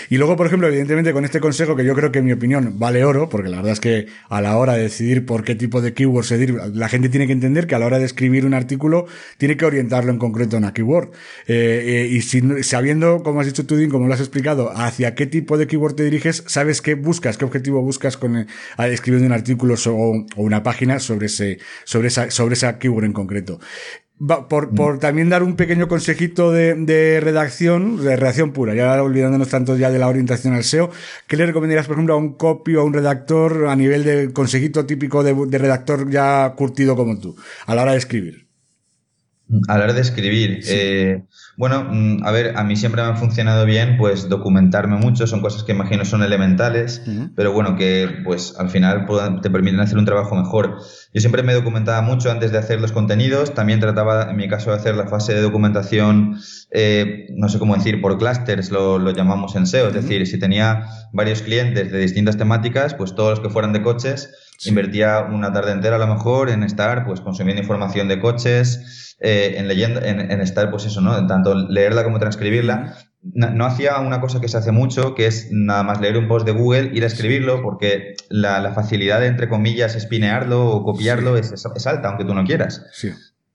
[0.09, 2.79] Y luego, por ejemplo, evidentemente con este consejo, que yo creo que en mi opinión
[2.79, 5.81] vale oro, porque la verdad es que a la hora de decidir por qué tipo
[5.81, 8.55] de keyword seguir, la gente tiene que entender que a la hora de escribir un
[8.55, 9.07] artículo
[9.39, 11.11] tiene que orientarlo en concreto a una keyword.
[11.49, 15.27] Eh, eh, y si, sabiendo, como has dicho tú, como lo has explicado, hacia qué
[15.27, 18.47] tipo de keyword te diriges, sabes qué buscas, qué objetivo buscas con eh,
[18.79, 23.59] escribiendo un artículo o, una página sobre ese, sobre esa, sobre esa keyword en concreto.
[24.19, 29.51] Por, por, también dar un pequeño consejito de, de, redacción, de redacción pura, ya olvidándonos
[29.51, 30.91] tanto ya de la orientación al SEO,
[31.27, 34.33] ¿qué le recomendarías, por ejemplo, a un copy o a un redactor a nivel de
[34.33, 37.37] consejito típico de, de redactor ya curtido como tú,
[37.67, 38.46] a la hora de escribir?
[39.69, 41.23] A la hora de escribir, eh,
[41.57, 45.41] bueno, mm, a ver, a mí siempre me ha funcionado bien, pues documentarme mucho, son
[45.41, 47.03] cosas que imagino son elementales,
[47.37, 49.07] pero bueno, que pues al final
[49.43, 50.79] te permiten hacer un trabajo mejor.
[51.15, 54.71] Yo siempre me documentaba mucho antes de hacer los contenidos, también trataba, en mi caso,
[54.71, 56.41] de hacer la fase de documentación,
[56.73, 60.41] eh, no sé cómo decir, por clusters, lo, lo llamamos en SEO, es decir, si
[60.41, 64.29] tenía varios clientes de distintas temáticas, pues todos los que fueran de coches,
[64.65, 69.55] invertía una tarde entera a lo mejor en estar pues consumiendo información de coches, eh,
[69.57, 71.27] en leyendo, en, estar, pues eso, ¿no?
[71.27, 72.97] Tanto leerla como transcribirla.
[73.23, 76.47] No, hacía una cosa que se hace mucho, que es nada más leer un post
[76.47, 81.53] de Google, ir a escribirlo, porque la, facilidad de, entre comillas, espinearlo o copiarlo es,
[81.53, 82.85] es, alta, aunque tú no quieras.
[82.93, 83.11] Sí.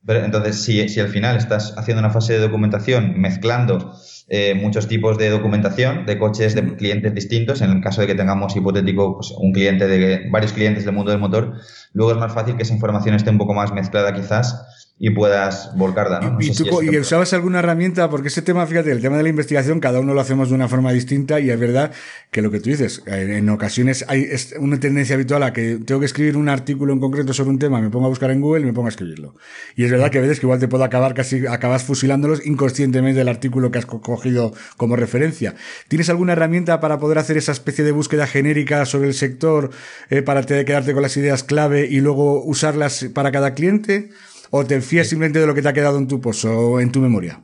[0.05, 3.93] Pero entonces, si, si al final estás haciendo una fase de documentación mezclando
[4.33, 8.15] eh, muchos tipos de documentación de coches de clientes distintos, en el caso de que
[8.15, 11.55] tengamos hipotético pues, un cliente de varios clientes del mundo del motor,
[11.91, 15.75] luego es más fácil que esa información esté un poco más mezclada quizás y puedas
[15.75, 16.19] volcarla.
[16.19, 16.37] ¿no?
[16.39, 16.51] ¿Y,
[16.83, 18.07] ¿Y, usabas alguna herramienta?
[18.11, 20.67] Porque ese tema, fíjate, el tema de la investigación, cada uno lo hacemos de una
[20.67, 21.91] forma distinta y es verdad
[22.29, 24.29] que lo que tú dices, en ocasiones hay
[24.59, 27.81] una tendencia habitual a que tengo que escribir un artículo en concreto sobre un tema,
[27.81, 29.35] me pongo a buscar en Google y me pongo a escribirlo.
[29.75, 33.17] Y es verdad que a veces que igual te puedo acabar casi, acabas fusilándolos inconscientemente
[33.17, 35.55] del artículo que has cogido como referencia.
[35.87, 39.71] ¿Tienes alguna herramienta para poder hacer esa especie de búsqueda genérica sobre el sector,
[40.11, 44.11] eh, para te, quedarte con las ideas clave y luego usarlas para cada cliente?
[44.53, 46.91] ¿O te fías simplemente de lo que te ha quedado en tu pozo o en
[46.91, 47.41] tu memoria?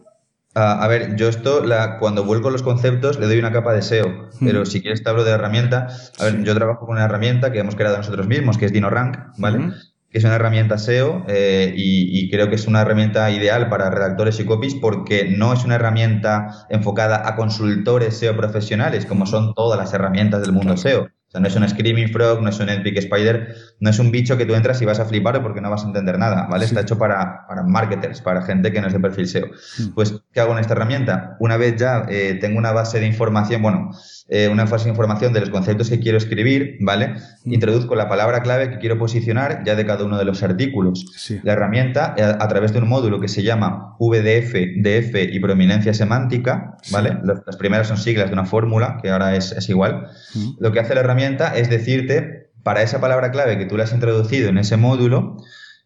[0.59, 4.29] a ver, yo esto, la, cuando vuelco los conceptos, le doy una capa de SEO,
[4.39, 5.87] pero si quieres te hablo de herramienta.
[6.17, 9.37] A ver, yo trabajo con una herramienta que hemos creado nosotros mismos, que es DinoRank,
[9.37, 9.71] ¿vale?
[10.09, 13.91] Que es una herramienta SEO eh, y, y, creo que es una herramienta ideal para
[13.91, 19.53] redactores y copies porque no es una herramienta enfocada a consultores SEO profesionales, como son
[19.53, 21.03] todas las herramientas del mundo SEO.
[21.27, 24.11] O sea, no es un Screaming Frog, no es un Epic Spider, no es un
[24.11, 26.65] bicho que tú entras y vas a flipar porque no vas a entender nada, ¿vale?
[26.65, 29.47] Está hecho para, para marketers, para gente que no es de perfil SEO.
[29.93, 31.38] Pues, ¿qué hago en esta herramienta?
[31.39, 33.91] Una vez ya eh, tengo una base de información, bueno,
[34.30, 37.15] eh, una fase de información de los conceptos que quiero escribir, ¿vale?
[37.45, 37.53] Mm.
[37.53, 41.05] Introduzco la palabra clave que quiero posicionar ya de cada uno de los artículos.
[41.43, 45.93] La herramienta, eh, a, través de un módulo que se llama VDF, DF y prominencia
[45.93, 47.17] semántica, ¿vale?
[47.23, 50.07] Las, primeras son siglas de una fórmula, que ahora es, es igual.
[50.34, 50.49] Mm.
[50.59, 53.93] Lo que hace la herramienta es decirte, para esa palabra clave que tú le has
[53.93, 55.38] introducido en ese módulo,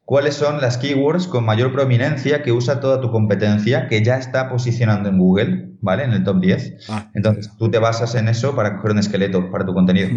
[0.03, 4.49] cuáles son las keywords con mayor prominencia que usa toda tu competencia que ya está
[4.49, 6.05] posicionando en Google, ¿vale?
[6.05, 6.89] En el top 10.
[6.89, 7.11] Ah.
[7.13, 10.09] Entonces, tú te basas en eso para coger un esqueleto para tu contenido.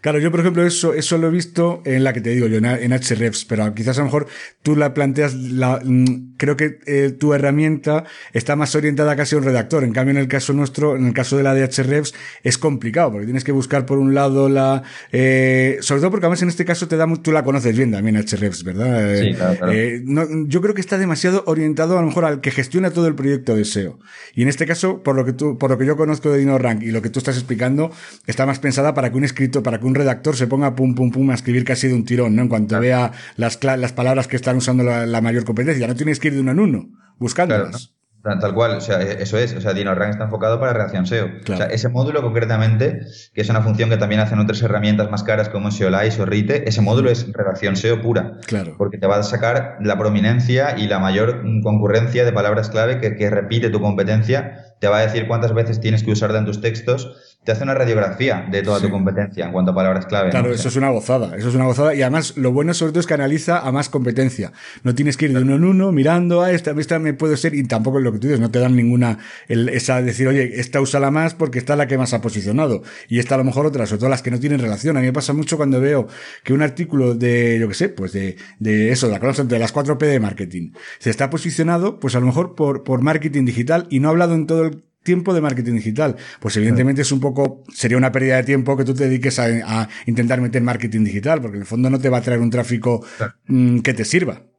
[0.00, 2.58] Claro, yo por ejemplo eso, eso lo he visto en la que te digo yo,
[2.58, 4.26] en, en HREFs, pero quizás a lo mejor
[4.62, 9.38] tú la planteas, la, mm, creo que eh, tu herramienta está más orientada casi a
[9.38, 9.84] un redactor.
[9.84, 13.12] En cambio, en el caso nuestro, en el caso de la de HREFs, es complicado,
[13.12, 14.82] porque tienes que buscar por un lado la,
[15.12, 18.16] eh, sobre todo porque además en este caso te da, tú la conoces bien también
[18.16, 19.20] HREFs, ¿verdad?
[19.20, 19.72] Sí, claro, claro.
[19.72, 23.06] Eh, no, yo creo que está demasiado orientado a lo mejor al que gestiona todo
[23.06, 23.98] el proyecto de SEO.
[24.34, 26.82] Y en este caso, por lo que tú, por lo que yo conozco de DinoRank
[26.82, 27.90] y lo que tú estás explicando,
[28.26, 31.10] está más pensada para que un escrito, para que un redactor se ponga pum pum
[31.10, 32.42] pum a escribir casi de un tirón, ¿no?
[32.42, 35.86] En cuanto vea las, las palabras que están usando la, mayor competencia.
[35.86, 36.88] No tienes que ir de uno en uno,
[37.18, 37.94] buscándolas.
[38.22, 41.28] Tal cual, o sea, e-, eso es, o sea, DinoRank está enfocado para reacción SEO.
[41.42, 43.00] O sea, ese módulo concretamente,
[43.32, 46.68] que es una función que también hacen otras herramientas más caras como SEOLize o Rite,
[46.68, 48.38] ese módulo es redacción SEO pura.
[48.46, 48.74] Claro.
[48.76, 53.16] Porque te va a sacar la prominencia y la mayor concurrencia de palabras clave que,
[53.16, 56.60] que repite tu competencia, te va a decir cuántas veces tienes que usarla en tus
[56.60, 60.28] textos te hace una radiografía de toda tu competencia en cuanto a palabras clave.
[60.28, 61.94] Claro, eso es una gozada, eso es una gozada.
[61.94, 64.52] Y además, lo bueno sobre todo es que analiza a más competencia.
[64.82, 67.38] No tienes que ir de uno en uno mirando, a ah, esta, esta me puede
[67.38, 69.18] ser, y tampoco es lo que tú dices, no te dan ninguna,
[69.48, 72.82] el, esa decir, oye, esta la más porque está la que más ha posicionado.
[73.08, 74.98] Y esta a lo mejor otra, sobre todo las que no tienen relación.
[74.98, 76.08] A mí me pasa mucho cuando veo
[76.44, 79.74] que un artículo de, yo qué sé, pues de, de eso, de la de las
[79.74, 84.00] 4P de marketing, se está posicionado, pues a lo mejor por, por marketing digital y
[84.00, 86.16] no ha hablado en todo el tiempo de marketing digital.
[86.40, 89.88] Pues evidentemente es un poco, sería una pérdida de tiempo que tú te dediques a,
[90.06, 93.04] intentar meter marketing digital, porque en el fondo no te va a traer un tráfico
[93.46, 94.49] mm, que te sirva.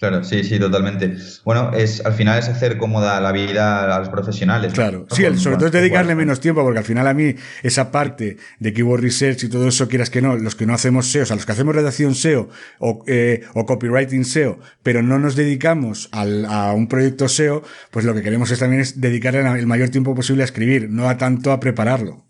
[0.00, 1.14] Claro, sí, sí, totalmente.
[1.44, 4.72] Bueno, es al final es hacer cómoda la vida a los profesionales.
[4.72, 8.38] Claro, sí, sobre todo es dedicarle menos tiempo, porque al final a mí esa parte
[8.58, 11.26] de keyword research y todo eso, quieras que no, los que no hacemos SEO, o
[11.26, 12.48] sea, los que hacemos redacción SEO
[12.78, 18.06] o, eh, o copywriting SEO, pero no nos dedicamos al, a un proyecto SEO, pues
[18.06, 21.18] lo que queremos es también es dedicarle el mayor tiempo posible a escribir, no a
[21.18, 22.29] tanto a prepararlo.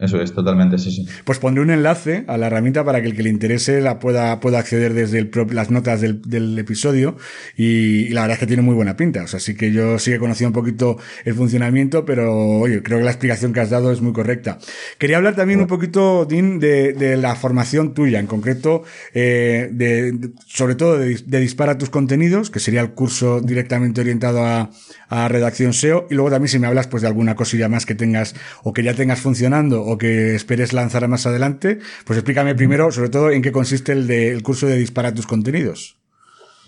[0.00, 1.06] Eso es, totalmente, sí, sí.
[1.24, 4.40] Pues pondré un enlace a la herramienta para que el que le interese la pueda,
[4.40, 7.16] pueda acceder desde las notas del, episodio
[7.54, 9.22] y, la verdad es que tiene muy buena pinta.
[9.22, 10.96] O sea, sí que yo sí he conocido un poquito
[11.26, 14.58] el funcionamiento, pero oye, creo que la explicación que has dado es muy correcta.
[14.98, 20.76] Quería hablar también un poquito, Dean, de, la formación tuya, en concreto, eh, de, sobre
[20.76, 24.70] todo de, de Dispara tus contenidos, que sería el curso directamente orientado a,
[25.10, 27.94] a redacción SEO, y luego también si me hablas pues de alguna cosilla más que
[27.94, 32.92] tengas o que ya tengas funcionando o que esperes lanzar más adelante, pues explícame primero,
[32.92, 35.96] sobre todo, en qué consiste el, de, el curso de Dispara tus contenidos.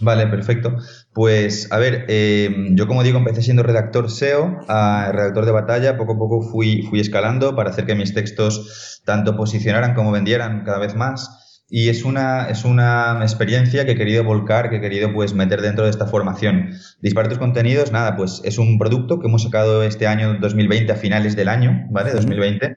[0.00, 0.76] Vale, perfecto.
[1.12, 5.96] Pues a ver, eh, yo como digo, empecé siendo redactor SEO, a redactor de batalla,
[5.96, 10.64] poco a poco fui, fui escalando para hacer que mis textos tanto posicionaran como vendieran
[10.64, 11.41] cada vez más.
[11.74, 15.62] Y es una, es una experiencia que he querido volcar, que he querido pues meter
[15.62, 16.72] dentro de esta formación.
[17.00, 20.96] Dispara tus contenidos, nada, pues es un producto que hemos sacado este año 2020 a
[20.96, 22.12] finales del año, ¿vale?
[22.12, 22.76] 2020.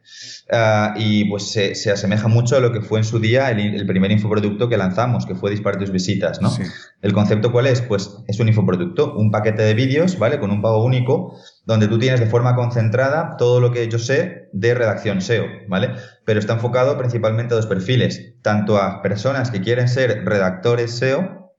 [0.49, 3.59] Ah, y pues se, se, asemeja mucho a lo que fue en su día el,
[3.59, 6.55] el primer infoproducto que lanzamos, que fue Dispara tus visitas, ¿no?
[7.01, 7.81] ¿El concepto cuál es?
[7.81, 10.39] Pues es un infoproducto, un paquete de vídeos, ¿vale?
[10.39, 11.35] Con un pago único
[11.65, 15.91] donde tú tienes de forma concentrada todo lo que yo sé de redacción SEO, ¿vale?
[16.25, 21.53] Pero está enfocado principalmente a dos perfiles, tanto a personas que quieren ser redactores SEO,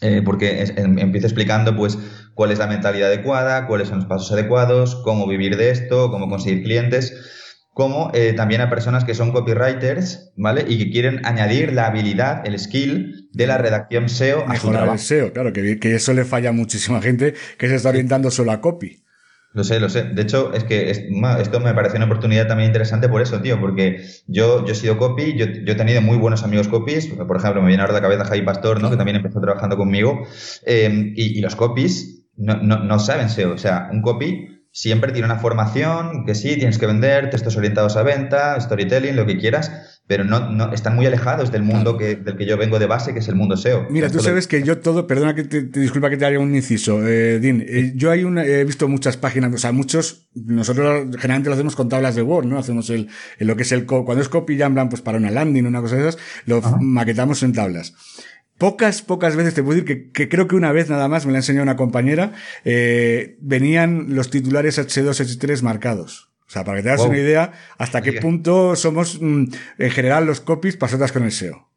[0.00, 1.98] eh, porque em, empiezo explicando pues
[2.34, 6.28] cuál es la mentalidad adecuada, cuáles son los pasos adecuados, cómo vivir de esto, cómo
[6.28, 7.34] conseguir clientes,
[7.74, 10.64] como eh, también a personas que son copywriters, ¿vale?
[10.68, 14.92] Y que quieren añadir la habilidad, el skill de la redacción SEO a su trabajo.
[14.92, 18.30] el SEO, claro, que, que eso le falla a muchísima gente que se está orientando
[18.30, 19.04] solo a copy.
[19.58, 20.04] Lo sé, lo sé.
[20.04, 24.04] De hecho, es que esto me parece una oportunidad también interesante por eso, tío, porque
[24.28, 27.66] yo, yo he sido copy, yo, he tenido muy buenos amigos copies, por ejemplo, me
[27.66, 28.88] viene ahora a la cabeza Javi Pastor, ¿no?
[28.88, 30.22] Que también empezó trabajando conmigo,
[30.64, 35.26] eh, y, los copies no, no, no saben SEO, o sea, un copy siempre tiene
[35.26, 39.72] una formación que sí, tienes que vender, textos orientados a venta, storytelling, lo que quieras,
[40.06, 43.12] pero no, no están muy alejados del mundo que, del que yo vengo de base,
[43.12, 43.88] que es el mundo SEO.
[43.90, 47.04] Mira, tú sabes que yo todo, perdona que te, disculpa que te haga un inciso,
[47.04, 51.48] eh, Dean, eh, yo hay una, he visto muchas páginas, o sea, muchos, nosotros generalmente
[51.48, 52.56] lo hacemos con tablas de Word, ¿no?
[52.56, 53.08] Hacemos el,
[53.40, 56.08] lo que es el, cuando es copy Jamban, pues para una landing, una cosa de
[56.08, 57.94] esas, lo maquetamos en tablas.
[58.58, 61.38] Pocas, pocas veces te puedo decir que, creo que una vez nada más me la
[61.38, 62.32] enseñó una compañera,
[62.64, 66.28] eh, venían los titulares H2, H3 marcados.
[66.46, 69.44] O sea, para que te hagas una idea hasta qué punto somos, mm,
[69.78, 71.68] en general, los copies pasotas con el SEO.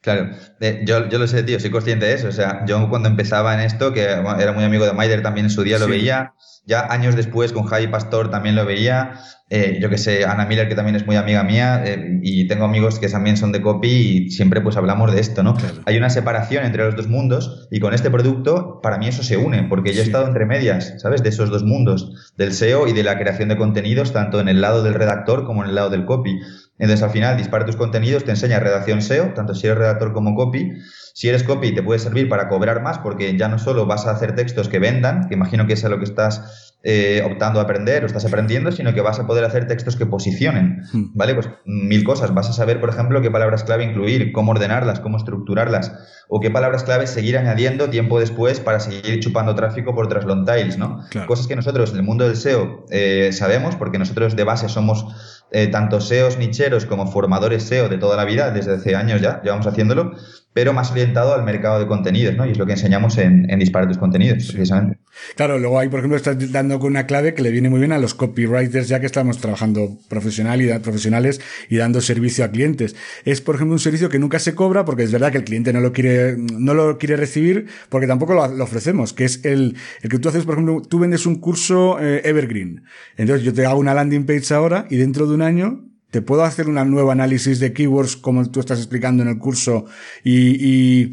[0.00, 0.30] Claro,
[0.60, 2.28] eh, yo, yo lo sé, tío, soy consciente de eso.
[2.28, 5.50] O sea, yo cuando empezaba en esto, que era muy amigo de Maider, también en
[5.50, 6.34] su día lo veía.
[6.66, 9.20] Ya años después con Javi Pastor también lo veía.
[9.50, 12.64] Eh, yo que sé, Ana Miller, que también es muy amiga mía, eh, y tengo
[12.64, 15.54] amigos que también son de copy y siempre pues hablamos de esto, ¿no?
[15.84, 19.36] Hay una separación entre los dos mundos y con este producto, para mí eso se
[19.36, 21.22] une, porque yo he estado entre medias, ¿sabes?
[21.22, 24.62] De esos dos mundos, del SEO y de la creación de contenidos, tanto en el
[24.62, 26.40] lado del redactor como en el lado del copy.
[26.78, 30.34] Entonces, al final, dispara tus contenidos, te enseña redacción SEO, tanto si eres redactor como
[30.34, 30.72] copy.
[31.14, 34.10] Si eres copy, te puede servir para cobrar más, porque ya no solo vas a
[34.10, 37.62] hacer textos que vendan, que imagino que es a lo que estás eh, optando a
[37.62, 41.12] aprender o estás aprendiendo, sino que vas a poder hacer textos que posicionen, hmm.
[41.14, 41.34] ¿vale?
[41.34, 42.34] Pues mil cosas.
[42.34, 45.92] Vas a saber, por ejemplo, qué palabras clave incluir, cómo ordenarlas, cómo estructurarlas,
[46.28, 50.44] o qué palabras clave seguir añadiendo tiempo después para seguir chupando tráfico por otras long
[50.44, 51.04] tails, ¿no?
[51.26, 55.33] Cosas que nosotros en el mundo del SEO eh, sabemos, porque nosotros de base somos
[55.50, 59.40] eh, tanto SEOs nicheros como formadores SEO de toda la vida, desde hace años ya,
[59.42, 60.12] llevamos haciéndolo,
[60.54, 62.46] pero más orientado al mercado de contenidos, ¿no?
[62.46, 64.98] Y es lo que enseñamos en, en Dispara tus contenidos, precisamente.
[65.34, 67.90] Claro, luego ahí, por ejemplo, estás dando con una clave que le viene muy bien
[67.90, 72.94] a los copywriters, ya que estamos trabajando profesional y profesionales y dando servicio a clientes.
[73.24, 75.72] Es, por ejemplo, un servicio que nunca se cobra porque es verdad que el cliente
[75.72, 80.10] no lo quiere, no lo quiere recibir porque tampoco lo, ofrecemos, que es el, el
[80.10, 82.84] que tú haces, por ejemplo, tú vendes un curso eh, Evergreen.
[83.16, 86.44] Entonces yo te hago una landing page ahora y dentro de un año te puedo
[86.44, 89.86] hacer un nuevo análisis de keywords como tú estás explicando en el curso
[90.22, 91.10] y,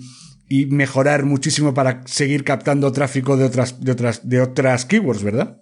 [0.69, 5.57] mejorar muchísimo para seguir captando tráfico de otras, de otras, de otras keywords, ¿verdad?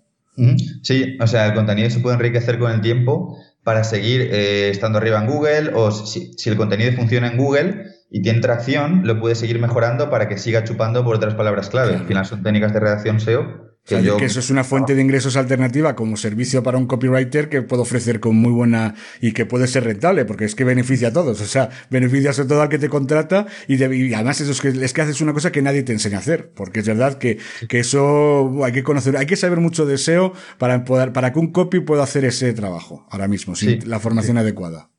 [0.81, 4.97] Sí, o sea, el contenido se puede enriquecer con el tiempo para seguir eh, estando
[4.97, 9.37] arriba en Google o si, el contenido funciona en Google y tiene tracción, lo puedes
[9.37, 11.95] seguir mejorando para que siga chupando por otras palabras clave.
[11.95, 15.95] Al final son técnicas de redacción SEO que, eso es una fuente de ingresos alternativa
[15.95, 19.83] como servicio para un copywriter que puedo ofrecer con muy buena y que puede ser
[19.83, 21.41] rentable, porque es que beneficia a todos.
[21.41, 24.93] O sea, beneficia sobre todo al que te contrata y, además eso es que, es
[24.93, 27.79] que haces una cosa que nadie te enseña a hacer, porque es verdad que, que
[27.79, 31.51] eso hay que conocer, hay que saber mucho de SEO para poder, para que un
[31.51, 34.89] copy pueda hacer ese trabajo ahora mismo, sin la formación adecuada.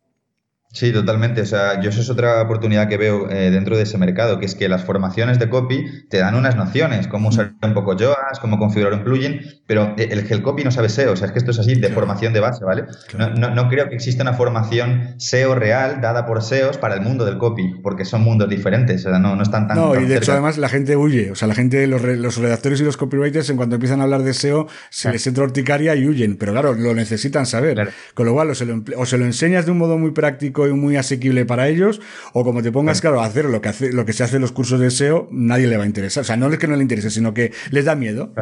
[0.72, 1.40] Sí, totalmente.
[1.40, 4.46] O sea, yo eso es otra oportunidad que veo eh, dentro de ese mercado, que
[4.46, 8.40] es que las formaciones de copy te dan unas nociones, cómo usar un poco Yoast,
[8.40, 11.32] cómo configurar un plugin, pero el que el copy no sabe SEO, o sea, es
[11.32, 12.84] que esto es así, de formación de base, ¿vale?
[13.18, 17.24] No, no, creo que exista una formación SEO real dada por SEOs para el mundo
[17.24, 19.76] del copy, porque son mundos diferentes, o sea, no, no están tan...
[19.76, 22.80] No, y de hecho además la gente huye, o sea, la gente, los, los redactores
[22.80, 26.06] y los copywriters, en cuanto empiezan a hablar de SEO, se les entra horticaria y
[26.06, 27.90] huyen, pero claro, lo necesitan saber.
[28.14, 30.59] Con lo cual, o se lo, o se lo enseñas de un modo muy práctico
[30.66, 32.00] y muy asequible para ellos,
[32.32, 34.42] o como te pongas, claro, a hacer lo que, hace, lo que se hace en
[34.42, 36.22] los cursos de SEO, nadie le va a interesar.
[36.22, 38.32] O sea, no es que no le interese, sino que les da miedo.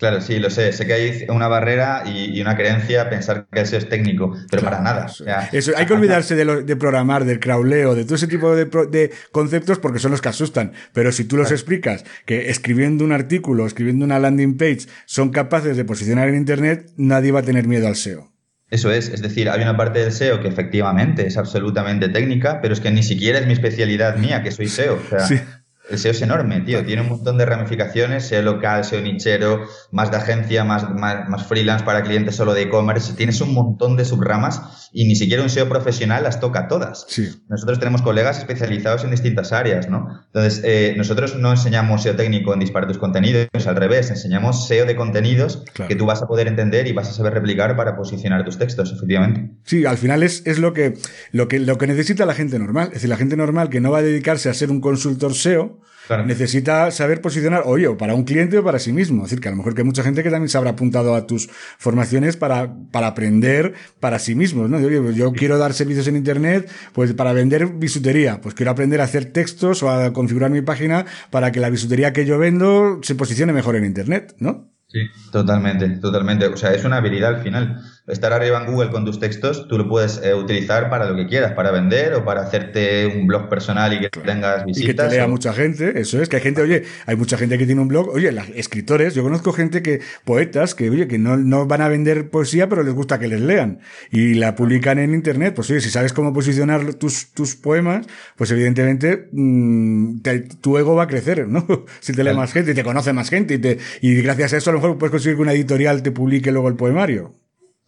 [0.00, 0.72] Claro, sí, lo sé.
[0.72, 4.80] Sé que hay una barrera y, una creencia pensar que eso es técnico, pero para
[4.80, 5.06] nada.
[5.52, 9.78] Eso, hay que olvidarse de, de, programar, del crawleo, de todo ese tipo de, conceptos
[9.78, 10.72] porque son los que asustan.
[10.94, 15.76] Pero si tú los explicas que escribiendo un artículo, escribiendo una landing page, son capaces
[15.76, 18.32] de posicionar en Internet, nadie va a tener miedo al SEO.
[18.70, 22.72] Eso es, es decir, hay una parte del SEO que efectivamente es absolutamente técnica, pero
[22.72, 24.94] es que ni siquiera es mi especialidad mía, que soy SEO.
[24.94, 25.59] O sea,
[25.90, 26.84] el SEO es enorme, tío.
[26.84, 31.84] Tiene un montón de ramificaciones, SEO local, SEO nichero, más de agencia, más, más, freelance
[31.84, 33.14] para clientes solo de e-commerce.
[33.14, 37.06] Tienes un montón de subramas y ni siquiera un SEO profesional las toca todas.
[37.08, 37.28] Sí.
[37.48, 40.06] Nosotros tenemos colegas especializados en distintas áreas, ¿no?
[40.26, 44.86] Entonces, eh, nosotros no enseñamos SEO técnico en disparar tus contenidos, al revés, enseñamos SEO
[44.86, 48.44] de contenidos que tú vas a poder entender y vas a saber replicar para posicionar
[48.44, 49.50] tus textos, efectivamente.
[49.64, 50.94] Sí, al final es, es lo, que,
[51.32, 52.88] lo, que, lo que necesita la gente normal.
[52.88, 55.79] Es decir, la gente normal que no va a dedicarse a ser un consultor SEO,
[56.18, 59.24] Necesita saber posicionar, oye, o para un cliente o para sí mismo.
[59.24, 61.14] Es decir, que a lo mejor que hay mucha gente que también se habrá apuntado
[61.14, 61.48] a tus
[61.78, 64.80] formaciones para, para aprender para sí mismos, ¿no?
[64.80, 69.00] Yo, pues yo quiero dar servicios en Internet, pues para vender bisutería, pues quiero aprender
[69.00, 73.00] a hacer textos o a configurar mi página para que la bisutería que yo vendo
[73.02, 74.70] se posicione mejor en Internet, ¿no?
[74.90, 74.98] Sí,
[75.30, 76.46] totalmente, totalmente.
[76.46, 77.80] O sea, es una habilidad al final.
[78.06, 81.26] Estar arriba en Google con tus textos, tú lo puedes eh, utilizar para lo que
[81.26, 84.84] quieras, para vender o para hacerte un blog personal y que tengas visitas.
[84.84, 87.56] Y que te lea mucha gente, eso es, que hay gente, oye, hay mucha gente
[87.58, 91.18] que tiene un blog, oye, las escritores, yo conozco gente que, poetas, que, oye, que
[91.18, 93.80] no, no van a vender poesía, pero les gusta que les lean
[94.10, 95.54] y la publican en internet.
[95.54, 100.20] Pues oye, si sabes cómo posicionar tus, tus poemas, pues evidentemente mm,
[100.60, 101.66] tu ego va a crecer, ¿no?
[102.00, 104.56] si te lee más gente y te conoce más gente y, te, y gracias a
[104.56, 107.34] eso mejor puedes conseguir que una editorial te publique luego el poemario.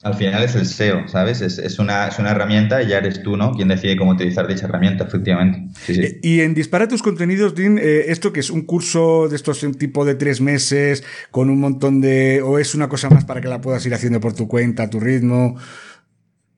[0.02, 1.40] Al final es el SEO, ¿sabes?
[1.42, 3.52] Es, es, una, es una herramienta y ya eres tú, ¿no?
[3.52, 5.68] Quien decide cómo utilizar dicha herramienta, efectivamente.
[5.86, 9.64] Eh, y en Dispara tus contenidos, Dean, eh, ¿esto que es un curso de estos
[9.78, 12.42] tipo de tres meses con un montón de...
[12.42, 14.90] o es una cosa más para que la puedas ir haciendo por tu cuenta, a
[14.90, 15.56] tu ritmo?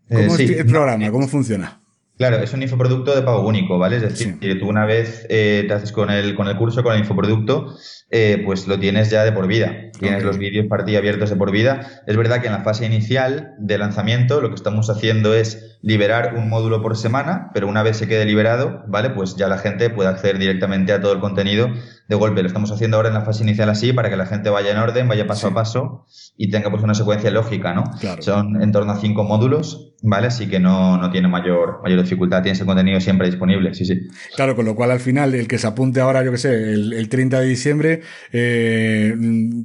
[0.09, 1.11] ¿Cómo eh, es el programa?
[1.11, 1.84] ¿Cómo funciona?
[2.17, 3.97] Claro, es un infoproducto de pago único, ¿vale?
[3.97, 7.01] Es decir, que tú una vez te haces con el, con el curso, con el
[7.01, 7.75] infoproducto,
[8.17, 9.91] eh, pues lo tienes ya de por vida.
[9.99, 12.03] Tienes los vídeos para ti abiertos de por vida.
[12.07, 16.35] Es verdad que en la fase inicial de lanzamiento lo que estamos haciendo es liberar
[16.37, 19.11] un módulo por semana, pero una vez se quede liberado, ¿vale?
[19.11, 21.69] Pues ya la gente puede acceder directamente a todo el contenido
[22.09, 22.43] de golpe.
[22.43, 24.79] Lo estamos haciendo ahora en la fase inicial así para que la gente vaya en
[24.79, 26.07] orden, vaya paso a paso
[26.37, 27.85] y tenga pues una secuencia lógica, ¿no?
[28.21, 30.27] Son en torno a cinco módulos, ¿vale?
[30.27, 34.07] Así que no, no tiene mayor, mayor dificultad, tienes el contenido siempre disponible, sí, sí.
[34.37, 36.93] Claro, con lo cual al final el que se apunte ahora, yo que sé, el,
[36.93, 38.01] el 30 de diciembre,
[38.31, 39.15] eh,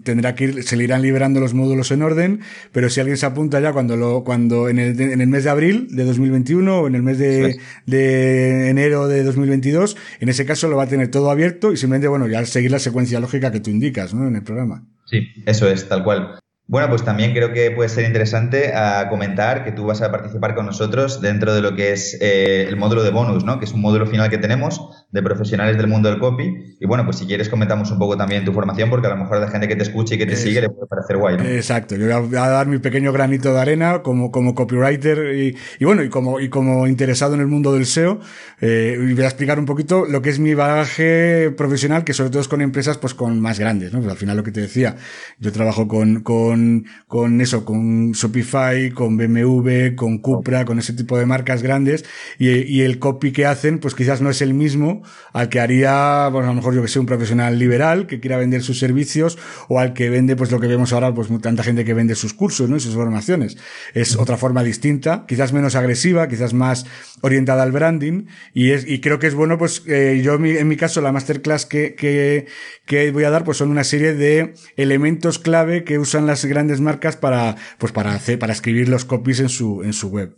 [0.03, 2.39] tendrá que ir, se le irán liberando los módulos en orden,
[2.71, 5.49] pero si alguien se apunta ya cuando lo, cuando en el, en el mes de
[5.49, 10.69] abril de 2021 o en el mes de, de enero de 2022, en ese caso
[10.69, 13.59] lo va a tener todo abierto y simplemente, bueno, ya seguir la secuencia lógica que
[13.59, 14.25] tú indicas, ¿no?
[14.25, 14.85] En el programa.
[15.05, 16.39] Sí, eso es, tal cual.
[16.69, 20.11] Bueno, pues también creo que puede ser interesante a ah, comentar que tú vas a
[20.11, 23.57] participar con nosotros dentro de lo que es eh, el módulo de bonus, ¿no?
[23.57, 24.79] Que es un módulo final que tenemos
[25.11, 26.77] de profesionales del mundo del copy.
[26.79, 29.39] Y bueno, pues si quieres comentamos un poco también tu formación, porque a lo mejor
[29.39, 31.37] la gente que te escuche y que te sigue le puede parecer guay.
[31.37, 31.43] ¿no?
[31.43, 35.85] Exacto, yo voy a, dar mi pequeño granito de arena como, como copywriter y, y
[35.85, 38.19] bueno, y como, y como interesado en el mundo del SEO.
[38.61, 42.41] Eh, voy a explicar un poquito lo que es mi bagaje profesional, que sobre todo
[42.41, 43.99] es con empresas pues con más grandes, ¿no?
[43.99, 44.97] Pues al final lo que te decía,
[45.39, 46.58] yo trabajo con, con,
[47.07, 52.05] con eso, con Shopify, con BMW, con Cupra, con ese tipo de marcas grandes
[52.37, 55.03] y, y el copy que hacen pues quizás no es el mismo
[55.33, 58.37] al que haría, pues a lo mejor yo que sé, un profesional liberal que quiera
[58.37, 59.37] vender sus servicios
[59.67, 62.33] o al que vende, pues lo que vemos ahora, pues tanta gente que vende sus
[62.33, 62.77] cursos, ¿no?
[62.77, 63.57] Y sus formaciones.
[63.93, 66.85] Es otra forma distinta, quizás menos agresiva, quizás más
[67.21, 70.77] orientada al branding y es, y creo que es bueno, pues, eh, yo en mi
[70.77, 72.47] caso, la masterclass que, que,
[72.85, 76.81] que voy a dar, pues son una serie de elementos clave que usan las grandes
[76.81, 80.35] marcas para, pues para hacer, para escribir los copies en su, en su web.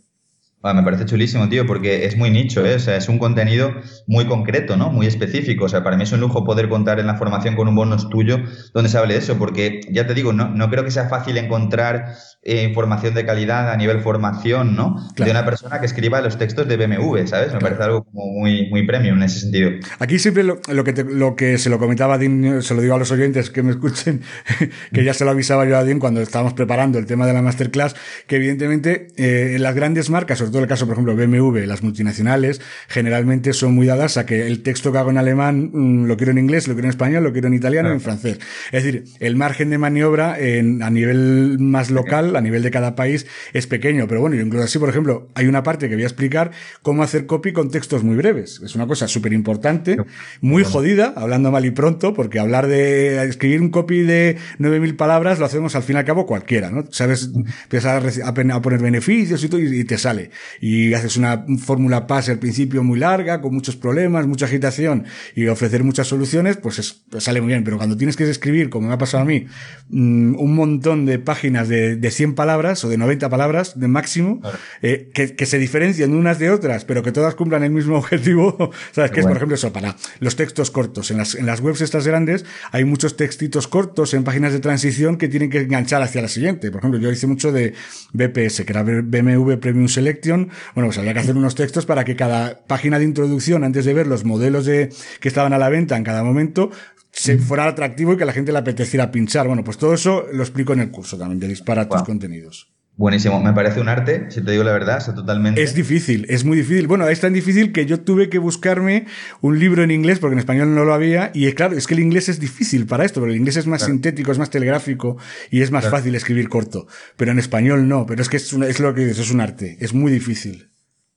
[0.62, 2.76] Ah, me parece chulísimo, tío, porque es muy nicho, ¿eh?
[2.76, 3.74] o sea, es un contenido
[4.06, 4.90] muy concreto, ¿no?
[4.90, 5.64] Muy específico.
[5.64, 8.08] O sea, para mí es un lujo poder contar en la formación con un bonus
[8.08, 8.38] tuyo
[8.72, 11.36] donde se hable de eso, porque ya te digo, no, no creo que sea fácil
[11.36, 14.96] encontrar eh, información de calidad a nivel formación, ¿no?
[15.16, 17.52] De una persona que escriba los textos de BMW, ¿sabes?
[17.52, 19.70] Me parece algo como muy, muy premium en ese sentido.
[20.00, 22.98] Aquí siempre lo, que, lo que se lo comentaba a Dean, se lo digo a
[22.98, 24.22] los oyentes que me escuchen,
[24.92, 27.42] que ya se lo avisaba yo a Dean cuando estábamos preparando el tema de la
[27.42, 27.94] masterclass,
[28.26, 33.52] que evidentemente eh, las grandes marcas, todo el caso, por ejemplo, BMW, las multinacionales, generalmente
[33.52, 36.38] son muy dadas a que el texto que hago en alemán mm, lo quiero en
[36.38, 38.38] inglés, lo quiero en español, lo quiero en italiano y en francés.
[38.70, 42.94] Es decir, el margen de maniobra en, a nivel más local, a nivel de cada
[42.94, 44.06] país, es pequeño.
[44.06, 47.02] Pero bueno, yo incluso así, por ejemplo, hay una parte que voy a explicar cómo
[47.02, 48.60] hacer copy con textos muy breves.
[48.62, 49.96] Es una cosa súper importante,
[50.40, 55.38] muy jodida, hablando mal y pronto, porque hablar de escribir un copy de 9.000 palabras
[55.38, 56.84] lo hacemos al fin y al cabo cualquiera, ¿no?
[56.90, 57.30] Sabes,
[57.64, 60.30] empiezas a, poner beneficios y, todo, y te sale
[60.60, 65.46] y haces una fórmula PAS al principio muy larga, con muchos problemas, mucha agitación y
[65.46, 67.64] ofrecer muchas soluciones, pues, pues sale muy bien.
[67.64, 69.46] Pero cuando tienes que escribir, como me ha pasado a mí,
[69.90, 74.40] mm, un montón de páginas de, de 100 palabras o de 90 palabras de máximo,
[74.82, 78.70] eh, que, que, se diferencian unas de otras, pero que todas cumplan el mismo objetivo,
[78.92, 79.10] ¿sabes?
[79.10, 81.10] Que es, por ejemplo, eso, para los textos cortos.
[81.10, 85.16] En las, en las webs estas grandes hay muchos textitos cortos en páginas de transición
[85.16, 86.70] que tienen que enganchar hacia la siguiente.
[86.70, 87.74] Por ejemplo, yo hice mucho de
[88.12, 90.31] BPS, que era BMW Premium Selection,
[90.74, 93.94] bueno, pues había que hacer unos textos para que cada página de introducción, antes de
[93.94, 96.70] ver los modelos de, que estaban a la venta en cada momento,
[97.10, 99.46] se fuera atractivo y que la gente le apeteciera pinchar.
[99.46, 102.72] Bueno, pues todo eso lo explico en el curso también, de disparar tus contenidos.
[103.02, 105.60] Buenísimo, me parece un arte, si te digo la verdad, o totalmente.
[105.60, 106.86] Es difícil, es muy difícil.
[106.86, 109.06] Bueno, es tan difícil que yo tuve que buscarme
[109.40, 111.94] un libro en inglés, porque en español no lo había, y es claro, es que
[111.94, 115.16] el inglés es difícil para esto, porque el inglés es más sintético, es más telegráfico
[115.50, 116.86] y es más fácil escribir corto.
[117.16, 119.78] Pero en español no, pero es que es, es lo que dices, es un arte,
[119.80, 120.70] es muy difícil.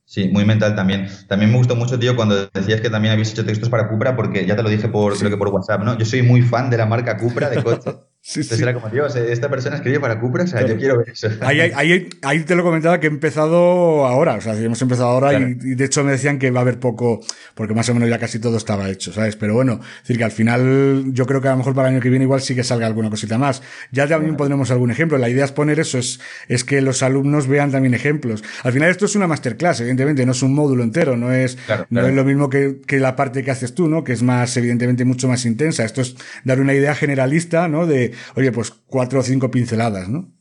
[0.06, 1.08] Sí, muy mental también.
[1.28, 4.44] También me gustó mucho, tío, cuando decías que también habéis hecho textos para Cupra, porque
[4.48, 5.96] ya te lo dije por, creo que por WhatsApp, ¿no?
[6.00, 7.92] Yo soy muy fan de la marca Cupra de coche.
[8.28, 11.12] Sí, Entonces era como, Dios, esta persona escribe para Cupra, o sea, yo quiero ver
[11.12, 11.30] eso.
[11.42, 15.38] Ahí, ahí, ahí, te lo comentaba que he empezado ahora, o sea, hemos empezado ahora
[15.38, 17.24] y, de hecho me decían que va a haber poco,
[17.54, 19.36] porque más o menos ya casi todo estaba hecho, ¿sabes?
[19.36, 21.94] Pero bueno, es decir, que al final yo creo que a lo mejor para el
[21.94, 23.62] año que viene igual sí que salga alguna cosita más.
[23.92, 25.20] Ya también pondremos algún ejemplo.
[25.20, 28.44] La idea es poner eso, es, es que los alumnos vean también ejemplos.
[28.64, 31.60] Al final esto es una masterclass, evidentemente, no es un módulo entero, no es,
[31.92, 34.04] no es lo mismo que, que la parte que haces tú, ¿no?
[34.04, 35.86] Que es más, evidentemente, mucho más intensa.
[35.86, 37.86] Esto es dar una idea generalista, ¿no?
[37.86, 40.32] De, oye, pues cuatro o cinco pinceladas, ¿no?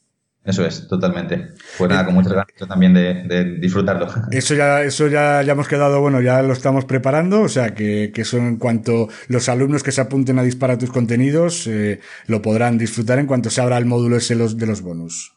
[0.45, 1.53] Eso es, totalmente.
[1.79, 4.09] Pues nada, con muchas ganas también de, disfrutarlo.
[4.31, 8.13] Eso ya, eso ya, ya hemos quedado, bueno, ya lo estamos preparando, o sea que,
[8.15, 12.43] que eso en cuanto los alumnos que se apunten a disparar tus contenidos eh, lo
[12.43, 15.34] podrán disfrutar en cuanto se abra el módulo ese los, de los bonus.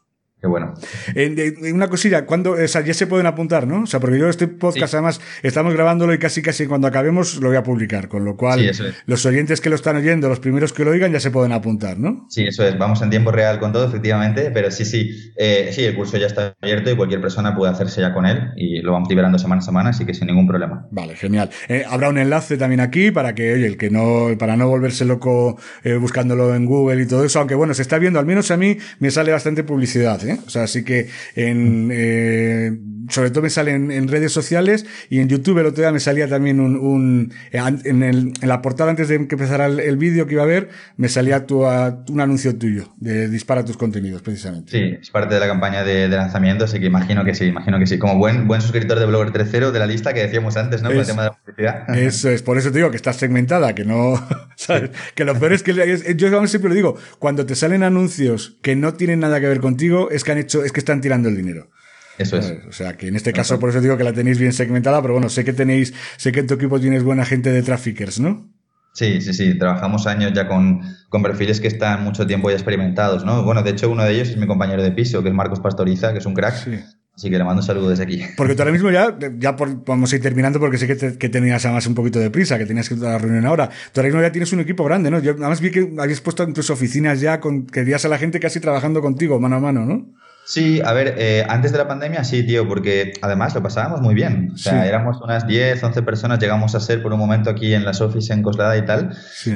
[0.48, 1.74] Qué bueno.
[1.74, 3.84] una cosilla, cuando, o sea, ya se pueden apuntar, ¿no?
[3.84, 7.50] O sea, porque yo este podcast además estamos grabándolo y casi casi cuando acabemos lo
[7.50, 8.72] voy a publicar, con lo cual
[9.06, 12.00] los oyentes que lo están oyendo, los primeros que lo oigan ya se pueden apuntar,
[12.00, 12.26] ¿no?
[12.30, 15.84] Sí, eso es, vamos en tiempo real con todo, efectivamente, pero sí, sí, eh, sí,
[15.84, 18.94] el curso ya está abierto y cualquier persona puede hacerse ya con él y lo
[18.94, 20.88] vamos liberando semana a semana, así que sin ningún problema.
[20.92, 21.50] Vale, genial.
[21.68, 25.06] Eh, habrá un enlace también aquí para que, oye, el que no, para no volverse
[25.06, 28.52] loco eh, buscándolo en Google y todo eso, aunque bueno, se está viendo, al menos
[28.52, 30.37] a mí me sale bastante publicidad, ¿eh?
[30.46, 32.78] O sea, así que en, eh,
[33.10, 36.28] sobre todo me sale en, redes sociales y en YouTube el otro día me salía
[36.28, 40.34] también un, un en, el, en, la portada antes de que empezara el, vídeo que
[40.34, 44.72] iba a ver, me salía tu, un anuncio tuyo de dispara tus contenidos, precisamente.
[44.72, 47.88] Sí, es parte de la campaña de, lanzamiento, así que imagino que sí, imagino que
[47.88, 47.98] sí.
[47.98, 50.90] Como buen, buen suscriptor de Blogger 3.0 de la lista que decíamos antes, ¿no?
[50.90, 51.98] Con el tema de la publicidad.
[51.98, 54.22] Eso es, por eso te digo que estás segmentada, que no,
[54.56, 54.92] ¿sabes?
[55.16, 55.74] Que lo peor es que
[56.16, 60.10] yo siempre lo digo, cuando te salen anuncios que no tienen nada que ver contigo,
[60.18, 61.70] es que han hecho es que están tirando el dinero.
[62.18, 62.52] Eso es.
[62.68, 65.14] O sea, que en este caso, por eso digo que la tenéis bien segmentada, pero
[65.14, 68.52] bueno, sé que tenéis, sé que en tu equipo tienes buena gente de traffickers, ¿no?
[68.94, 69.58] Sí, sí, sí.
[69.60, 73.44] Trabajamos años ya con, con, perfiles que están mucho tiempo ya experimentados, ¿no?
[73.44, 76.14] Bueno, de hecho, uno de ellos es mi compañero de piso, que es Marcos Pastoriza,
[76.14, 76.56] que es un crack.
[76.56, 76.80] Sí.
[77.18, 78.22] Así que le mando un desde aquí.
[78.38, 79.56] Porque tú ahora mismo ya, ya
[79.88, 82.68] vamos a ir terminando porque sé que, que tenías además un poquito de prisa, que
[82.68, 83.70] tenías que ir a la reunión ahora.
[83.92, 85.20] Tú ahora mismo ya tienes un equipo grande, ¿no?
[85.20, 88.40] Yo además vi que habías puesto en tus oficinas ya con, que a la gente
[88.40, 90.14] casi trabajando contigo, mano a mano, ¿no?
[90.48, 94.16] Sí, a ver, eh, antes de la pandemia sí, tío, porque además lo pasábamos muy
[94.16, 94.52] bien.
[94.54, 97.84] O sea, éramos unas 10, 11 personas, llegamos a ser por un momento aquí en
[97.84, 99.10] las office en Coslada y tal,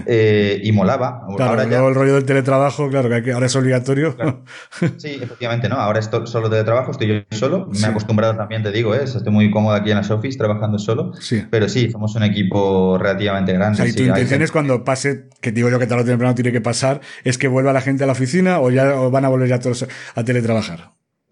[0.06, 1.26] eh, y molaba.
[1.38, 1.80] Claro, ahora ya...
[1.80, 4.18] el rollo del teletrabajo, claro, que ahora es obligatorio.
[4.98, 5.76] Sí, efectivamente, ¿no?
[5.76, 7.68] Ahora es solo teletrabajo, estoy yo solo.
[7.72, 9.04] Me he acostumbrado también, te digo, ¿eh?
[9.04, 11.14] estoy muy cómodo aquí en las office trabajando solo.
[11.20, 11.46] Sí.
[11.50, 13.82] Pero sí, somos un equipo relativamente grande.
[13.82, 16.36] O sea, y tu intención es cuando pase, que digo yo que tarde o temprano
[16.36, 19.30] tiene que pasar, es que vuelva la gente a la oficina o ya van a
[19.30, 20.81] volver ya todos a teletrabajar.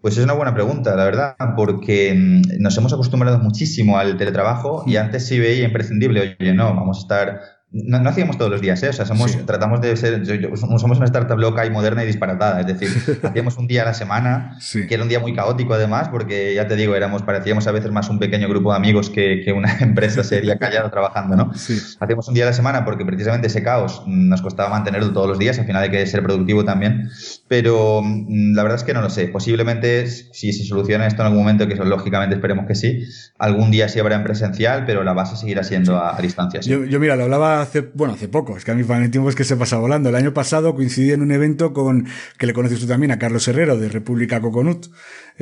[0.00, 4.82] Pues es una buena pregunta, la verdad, porque mm, nos hemos acostumbrado muchísimo al teletrabajo
[4.86, 8.82] y antes sí veía imprescindible, oye, no, vamos a estar no, hacíamos todos los días,
[8.82, 8.88] ¿eh?
[8.88, 12.66] O sea, somos, tratamos de ser, somos una startup loca y moderna y disparatada, es
[12.66, 12.88] decir,
[13.22, 16.66] hacíamos un día a la semana, que era un día muy caótico además, porque ya
[16.66, 19.72] te digo, éramos, parecíamos a veces más un pequeño grupo de amigos que, que una
[19.80, 21.52] empresa seria callada trabajando, ¿no?
[21.52, 25.38] Hacíamos un día a la semana porque precisamente ese caos nos costaba mantenerlo todos los
[25.38, 27.08] días, al final hay que ser productivo también,
[27.46, 31.26] pero mm, la verdad es que no lo sé, posiblemente si se soluciona esto en
[31.26, 33.04] algún momento, que lógicamente esperemos que sí,
[33.38, 36.60] algún día sí habrá en presencial, pero la base seguirá siendo a, distancia.
[36.60, 39.28] Yo, yo, mira, lo hablaba hace, bueno, hace poco, es que a mí el tiempo
[39.28, 40.08] es que se pasa volando.
[40.08, 42.06] El año pasado coincidí en un evento con,
[42.38, 44.86] que le conoces tú también, a Carlos Herrero de República Coconut.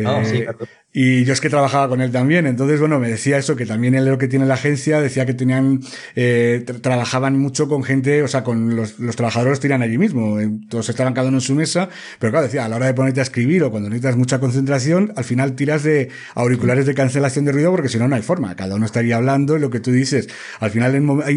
[0.05, 0.49] Ah, sí, eh,
[0.93, 3.95] y yo es que trabajaba con él también, entonces, bueno, me decía eso, que también
[3.95, 5.81] él lo que tiene la agencia, decía que tenían,
[6.17, 10.51] eh, trabajaban mucho con gente, o sea, con los, los trabajadores tiran allí mismo, eh,
[10.69, 13.21] todos estaban cada uno en su mesa, pero claro, decía, a la hora de ponerte
[13.21, 17.53] a escribir o cuando necesitas mucha concentración, al final tiras de auriculares de cancelación de
[17.53, 19.93] ruido porque si no, no hay forma, cada uno estaría hablando y lo que tú
[19.93, 20.29] dices,
[20.59, 20.95] al final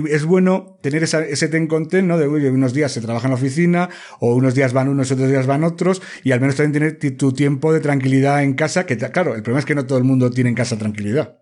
[0.09, 2.17] es bueno tener esa, ese ten con ten, ¿no?
[2.17, 3.89] De unos días se trabaja en la oficina,
[4.19, 7.33] o unos días van unos, otros días van otros, y al menos también tener tu
[7.33, 10.29] tiempo de tranquilidad en casa, que claro, el problema es que no todo el mundo
[10.29, 11.40] tiene en casa tranquilidad.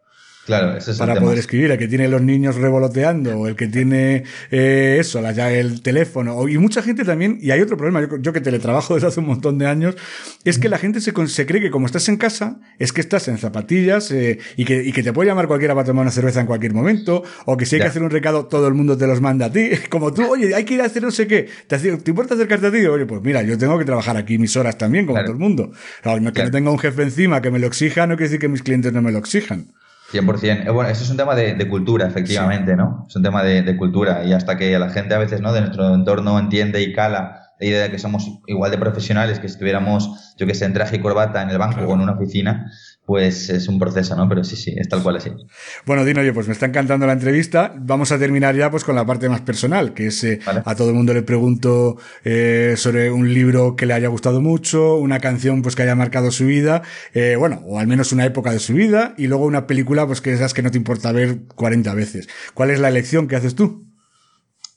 [0.50, 3.68] Claro, eso es para poder escribir, el que tiene los niños revoloteando, o el que
[3.68, 8.08] tiene eh, eso, la, ya el teléfono, y mucha gente también, y hay otro problema,
[8.20, 9.95] yo, que teletrabajo desde hace un montón de años,
[10.45, 13.28] es que la gente se, se cree que como estás en casa, es que estás
[13.28, 16.41] en zapatillas eh, y, que, y que te puede llamar cualquiera para tomar una cerveza
[16.41, 19.06] en cualquier momento, o que si hay que hacer un recado, todo el mundo te
[19.06, 21.47] los manda a ti, como tú, oye, hay que ir a hacer no sé qué,
[21.68, 22.84] ¿te, te importa acercarte a ti?
[22.88, 25.72] Oye, pues mira, yo tengo que trabajar aquí mis horas también, como todo el mundo.
[26.02, 28.47] Claro, que no tenga un jefe encima que me lo exija, no quiere decir que
[28.47, 29.68] mis clientes no me lo exijan.
[30.12, 30.68] 100%.
[30.68, 33.05] Eh, bueno, eso es un tema de, cultura, efectivamente, ¿no?
[33.07, 35.53] Es un tema de, cultura y hasta que la gente a veces, ¿no?
[35.53, 39.47] De nuestro entorno entiende y cala la idea de que somos igual de profesionales que
[39.47, 42.14] si estuviéramos, yo que sé, en traje y corbata en el banco o en una
[42.14, 42.72] oficina,
[43.10, 44.30] pues es un proceso, ¿no?
[44.30, 45.32] Pero sí, sí, es tal cual así.
[45.84, 47.74] Bueno, Dino, yo pues me está encantando la entrevista.
[47.76, 50.89] Vamos a terminar ya pues con la parte más personal, que es eh, a todo
[50.89, 55.64] el mundo le pregunto eh, sobre un libro que le haya gustado mucho, una canción
[55.64, 56.84] pues que haya marcado su vida,
[57.16, 60.22] eh, bueno, o al menos una época de su vida, y luego una película pues
[60.22, 62.30] que esas que no te importa ver 40 veces.
[62.53, 63.89] ¿Cuál es la elección que haces tú?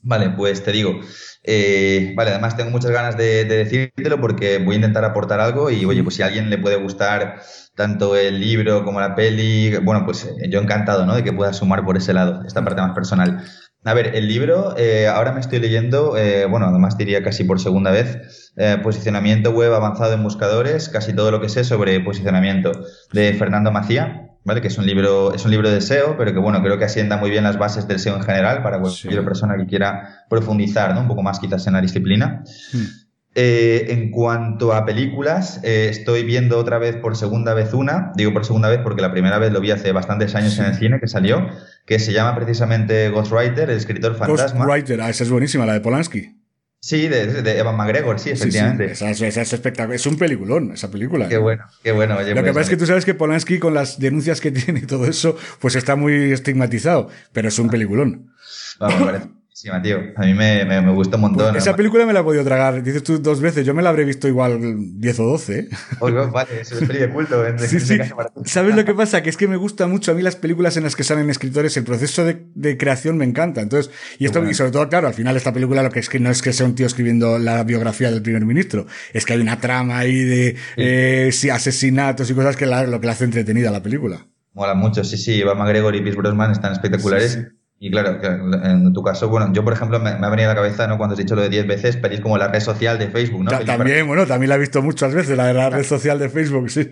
[0.05, 1.01] Vale, pues te digo.
[1.45, 5.71] Eh, vale, además tengo muchas ganas de, de, decírtelo porque voy a intentar aportar algo
[5.71, 7.41] y oye, pues si a alguien le puede gustar
[7.77, 11.15] tanto el libro como la peli, bueno, pues eh, yo encantado, ¿no?
[11.15, 13.45] De que pueda sumar por ese lado, esta parte más personal.
[13.85, 17.61] A ver, el libro, eh, ahora me estoy leyendo, eh, bueno, además diría casi por
[17.61, 22.73] segunda vez, eh, posicionamiento web avanzado en buscadores, casi todo lo que sé sobre posicionamiento,
[23.13, 24.61] de Fernando Macía, ¿vale?
[24.61, 27.17] Que es un libro, es un libro de SEO, pero que bueno, creo que asienta
[27.17, 31.03] muy bien las bases del SEO en general para cualquier persona que quiera profundizar, ¿no?
[31.03, 32.45] Un poco más quizás en la disciplina.
[32.73, 33.03] Hmm.
[33.35, 38.35] Eh, en cuanto a películas, eh, estoy viendo otra vez por segunda vez una, digo
[38.35, 41.01] por segunda vez porque la primera vez lo vi hace bastantes años en el cine
[41.01, 41.49] que salió,
[41.87, 44.67] que se llama precisamente Ghostwriter, el escritor fantasma.
[44.67, 46.42] Ghostwriter, ah, esa es buenísima, la de Polanski.
[46.85, 48.91] Sí, de, Evan McGregor, sí, efectivamente.
[48.91, 49.95] Esa, es espectacular.
[49.95, 51.29] Es un peliculón, esa película.
[51.29, 52.19] Qué bueno, qué bueno.
[52.21, 54.81] Lo que pues, pasa es que tú sabes que Polanski, con las denuncias que tiene
[54.81, 58.33] y todo eso, pues está muy estigmatizado, pero es un peliculón.
[58.81, 59.13] Vamos,
[59.55, 59.99] Sí, tío.
[60.17, 61.55] A mí me, me, me gusta un montón.
[61.55, 63.67] esa película me la he podido tragar, dices tú dos veces.
[63.67, 64.59] Yo me la habré visto igual
[64.99, 65.59] 10 o 12.
[65.59, 65.69] ¿eh?
[66.01, 67.45] vale, es peli de culto.
[67.59, 67.99] sí, sí.
[68.47, 69.23] ¿Sabes lo que pasa?
[69.23, 71.77] Que es que me gusta mucho a mí las películas en las que salen escritores.
[71.77, 73.61] El proceso de, de creación me encanta.
[73.61, 76.19] Entonces, y esto, y sobre todo, claro, al final esta película lo que es que
[76.19, 78.87] no es que sea un tío escribiendo la biografía del primer ministro.
[79.13, 83.13] Es que hay una trama ahí de eh, asesinatos y cosas que lo que la
[83.13, 84.27] hace entretenida la película.
[84.55, 85.41] Mola mucho, sí, sí.
[85.41, 87.53] Eva McGregor y Pierce Brosnan están espectaculares.
[87.85, 88.17] Y claro,
[88.63, 90.99] en tu caso, bueno, yo por ejemplo me, ha venido a la cabeza, ¿no?
[90.99, 93.51] Cuando has dicho lo de 10 veces, pedís como la red social de Facebook, ¿no?
[93.51, 96.89] también, bueno, también la he visto muchas veces, la, la red social de Facebook, sí.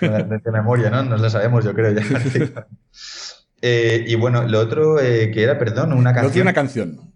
[0.00, 1.04] De, memoria, ¿no?
[1.04, 2.02] Nos la sabemos, yo creo ya.
[3.62, 6.42] eh, y bueno, lo otro eh, que era, perdón, una canción.
[6.42, 7.11] una canción.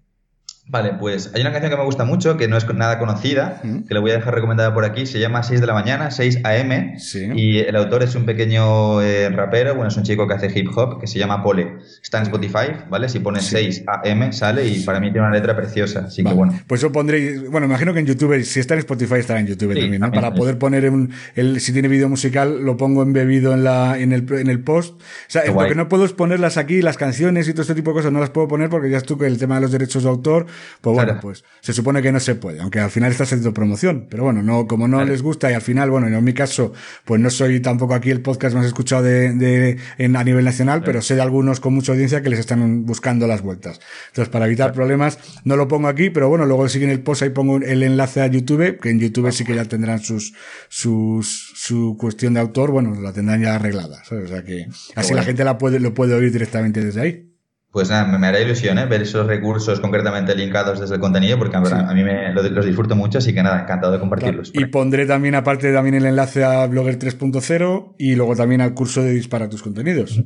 [0.68, 3.94] Vale, pues hay una canción que me gusta mucho, que no es nada conocida, que
[3.94, 6.96] le voy a dejar recomendada por aquí, se llama 6 de la mañana, 6 AM,
[7.36, 10.76] y el autor es un pequeño eh, rapero, bueno, es un chico que hace hip
[10.76, 11.76] hop, que se llama Pole.
[12.02, 13.08] Está en Spotify, ¿vale?
[13.08, 16.58] Si pones 6 AM sale y para mí tiene una letra preciosa, así que bueno.
[16.66, 19.72] Pues yo pondré, bueno, imagino que en YouTube, si está en Spotify estará en YouTube
[19.72, 20.10] también, ¿no?
[20.10, 24.12] para poder poner un, el, si tiene vídeo musical, lo pongo embebido en la, en
[24.12, 25.00] el, en el post.
[25.00, 27.92] O sea, lo que no puedo es ponerlas aquí, las canciones y todo este tipo
[27.92, 29.70] de cosas, no las puedo poner porque ya es tú que el tema de los
[29.70, 30.46] derechos de autor
[30.80, 34.06] pues bueno, pues se supone que no se puede, aunque al final está haciendo promoción.
[34.10, 36.72] Pero bueno, no, como no les gusta y al final, bueno, en mi caso,
[37.04, 40.82] pues no soy tampoco aquí el podcast más escuchado de, de en, a nivel nacional,
[40.84, 43.80] pero sé de algunos con mucha audiencia que les están buscando las vueltas.
[44.08, 47.30] Entonces, para evitar problemas, no lo pongo aquí, pero bueno, luego siguen el post ahí
[47.30, 50.34] pongo el enlace a YouTube, que en YouTube sí que ya tendrán sus,
[50.68, 54.02] sus, su cuestión de autor, bueno, la tendrán ya arreglada.
[54.10, 57.35] O sea que así la gente la puede, lo puede oír directamente desde ahí.
[57.76, 58.86] Pues nada, me, hará ilusión ¿eh?
[58.86, 63.18] ver esos recursos concretamente linkados desde el contenido, porque a, mí me, los, disfruto mucho,
[63.18, 64.50] así que nada, encantado de compartirlos.
[64.54, 69.02] Y pondré también, aparte, también el enlace a Blogger 3.0 y luego también al curso
[69.02, 70.24] de Dispara tus contenidos.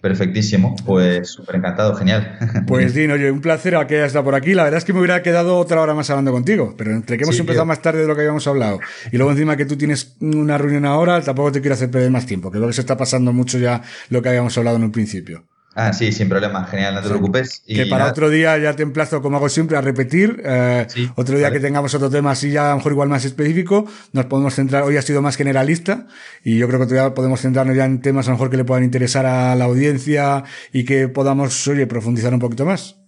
[0.00, 2.36] Perfectísimo, pues súper encantado, genial.
[2.66, 4.54] Pues Dino, oye, un placer a que hayas estado por aquí.
[4.54, 7.22] La verdad es que me hubiera quedado otra hora más hablando contigo, pero entre que
[7.22, 8.80] hemos empezado más tarde de lo que habíamos hablado
[9.12, 12.26] y luego encima que tú tienes una reunión ahora, tampoco te quiero hacer perder más
[12.26, 14.90] tiempo, que creo que se está pasando mucho ya lo que habíamos hablado en un
[14.90, 15.44] principio.
[15.74, 17.62] Ah, sí, sin problema, genial, no te preocupes.
[17.64, 20.42] que para otro día ya te emplazo, como hago siempre, a repetir.
[20.44, 23.86] Eh, otro día que tengamos otro tema así ya a lo mejor igual más específico,
[24.12, 26.06] nos podemos centrar, hoy ha sido más generalista
[26.42, 28.64] y yo creo que todavía podemos centrarnos ya en temas a lo mejor que le
[28.64, 30.42] puedan interesar a la audiencia
[30.72, 32.99] y que podamos, oye, profundizar un poquito más.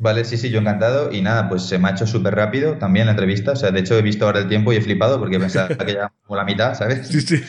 [0.00, 1.12] Vale, sí, sí, yo encantado.
[1.12, 3.52] Y nada, pues se me ha hecho súper rápido también la entrevista.
[3.52, 5.92] O sea, de hecho he visto ahora el tiempo y he flipado porque pensaba que
[5.92, 7.06] ya como la mitad, ¿sabes?
[7.06, 7.42] Sí, sí.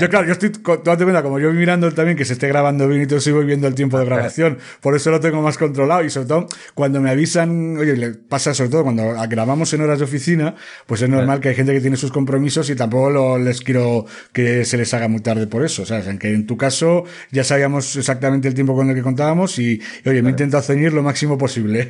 [0.00, 3.02] yo, claro, yo estoy, cuenta, como yo voy mirando también que se esté grabando bien
[3.02, 4.58] y todo, sigo viendo el tiempo de grabación.
[4.80, 6.02] Por eso lo tengo más controlado.
[6.02, 10.00] Y sobre todo, cuando me avisan, oye, le pasa sobre todo cuando grabamos en horas
[10.00, 13.60] de oficina, pues es normal que hay gente que tiene sus compromisos y tampoco les
[13.60, 15.86] quiero que se les haga muy tarde por eso.
[15.86, 16.08] ¿Sabes?
[16.08, 19.80] En que en tu caso ya sabíamos exactamente el tiempo con el que contábamos y,
[20.04, 21.88] oye, me he intentado ceñir lo máximo posible.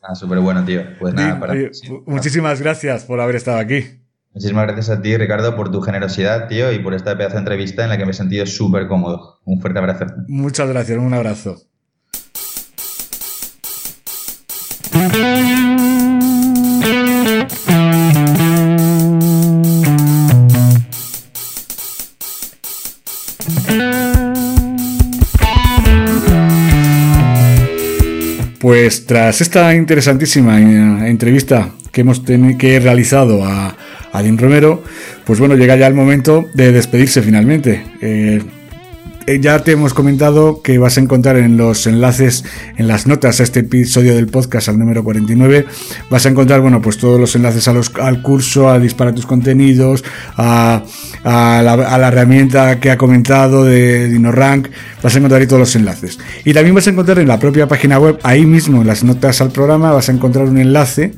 [0.00, 0.82] Ah, súper bueno, tío.
[0.98, 1.54] Pues nada, para...
[2.06, 3.84] muchísimas gracias por haber estado aquí.
[4.34, 7.84] Muchísimas gracias a ti, Ricardo, por tu generosidad, tío, y por esta pedazo de entrevista
[7.84, 9.40] en la que me he sentido súper cómodo.
[9.44, 10.06] Un fuerte abrazo.
[10.26, 11.56] Muchas gracias, un abrazo.
[29.06, 33.76] Tras esta interesantísima eh, entrevista que hemos que he realizado a,
[34.12, 34.82] a Romero,
[35.24, 37.84] pues bueno, llega ya el momento de despedirse finalmente.
[38.00, 38.42] Eh,
[39.40, 42.44] ya te hemos comentado que vas a encontrar en los enlaces,
[42.76, 45.66] en las notas a este episodio del podcast, al número 49,
[46.10, 50.04] vas a encontrar, bueno, pues todos los enlaces al curso, a disparar tus contenidos,
[50.36, 50.82] a,
[51.24, 54.68] a, la, a, la, herramienta que ha comentado de DinoRank,
[55.02, 56.18] vas a encontrar ahí todos los enlaces.
[56.44, 59.40] Y también vas a encontrar en la propia página web, ahí mismo en las notas
[59.40, 61.14] al programa, vas a encontrar un enlace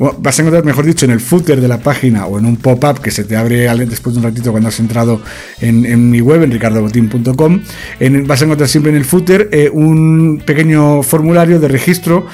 [0.00, 3.00] vas a encontrar, mejor dicho, en el footer de la página o en un pop-up
[3.00, 5.20] que se te abre después de un ratito cuando has entrado
[5.60, 7.60] en, mi web, en ricardobotín.com.
[8.26, 12.26] Vas a encontrar siempre en el footer eh, un pequeño formulario de registro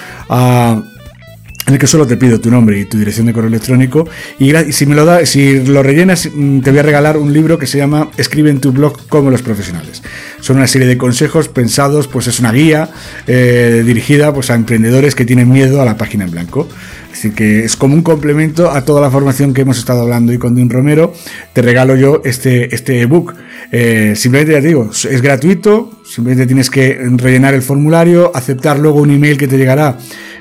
[1.66, 4.08] en el que solo te pido tu nombre y tu dirección de correo electrónico
[4.38, 7.58] y si me lo da, si lo rellenas mm, te voy a regalar un libro
[7.58, 10.02] que se llama Escribe en tu blog como los profesionales.
[10.40, 12.90] Son una serie de consejos pensados, pues es una guía
[13.26, 16.68] eh, dirigida pues a emprendedores que tienen miedo a la página en blanco.
[17.16, 20.38] Así que es como un complemento a toda la formación que hemos estado hablando y
[20.38, 21.14] con Dean Romero.
[21.54, 23.34] Te regalo yo este, este ebook.
[23.72, 29.00] Eh, simplemente ya te digo, es gratuito, simplemente tienes que rellenar el formulario, aceptar luego
[29.00, 29.96] un email que te llegará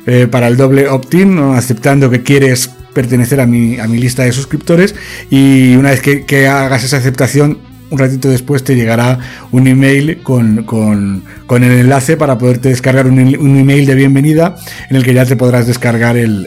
[0.05, 4.33] eh, para el doble opt-in, aceptando que quieres pertenecer a mi, a mi lista de
[4.33, 4.95] suscriptores.
[5.29, 7.57] Y una vez que, que hagas esa aceptación
[7.95, 9.19] un ratito después te llegará
[9.51, 14.55] un email con, con, con el enlace para poderte descargar un, email de bienvenida
[14.89, 16.45] en el que ya te podrás descargar el,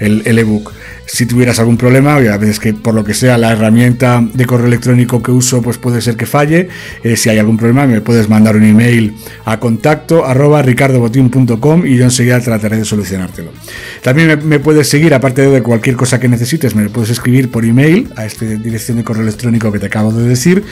[0.00, 0.72] el, el ebook
[1.06, 4.66] si tuvieras algún problema, a veces que por lo que sea la herramienta de correo
[4.66, 6.68] electrónico que uso pues puede ser que falle,
[7.02, 12.04] eh, si hay algún problema me puedes mandar un email a contacto arroba y yo
[12.04, 13.52] enseguida trataré de solucionártelo.
[14.02, 18.08] También me, puedes seguir, aparte de cualquier cosa que necesites, me puedes escribir por email
[18.16, 20.64] a esta dirección de correo electrónico que te acabo de decir.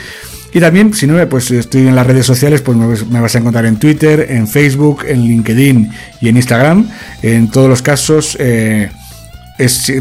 [0.55, 3.65] Y también, si no, pues estoy en las redes sociales, pues me vas a encontrar
[3.65, 6.89] en Twitter, en Facebook, en LinkedIn y en Instagram.
[7.23, 8.91] En todos los casos, eh,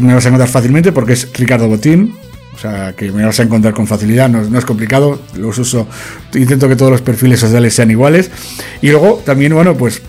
[0.00, 2.14] me vas a encontrar fácilmente porque es Ricardo Botín.
[2.54, 5.18] O sea, que me vas a encontrar con facilidad, no, es complicado.
[5.34, 5.88] Los uso,
[6.34, 8.30] intento que todos los perfiles sociales sean iguales.
[8.82, 10.02] Y luego también, bueno, pues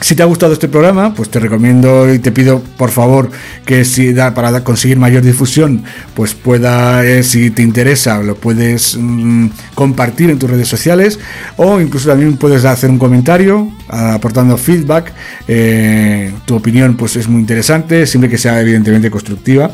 [0.00, 3.30] si te ha gustado este programa, pues te recomiendo y te pido por favor
[3.66, 5.84] que si da para conseguir mayor difusión,
[6.14, 11.18] pues pueda, eh, si te interesa, lo puedes mm, compartir en tus redes sociales
[11.56, 15.12] o incluso también puedes hacer un comentario aportando feedback.
[15.46, 19.70] Eh, tu opinión pues es muy interesante, siempre que sea evidentemente constructiva.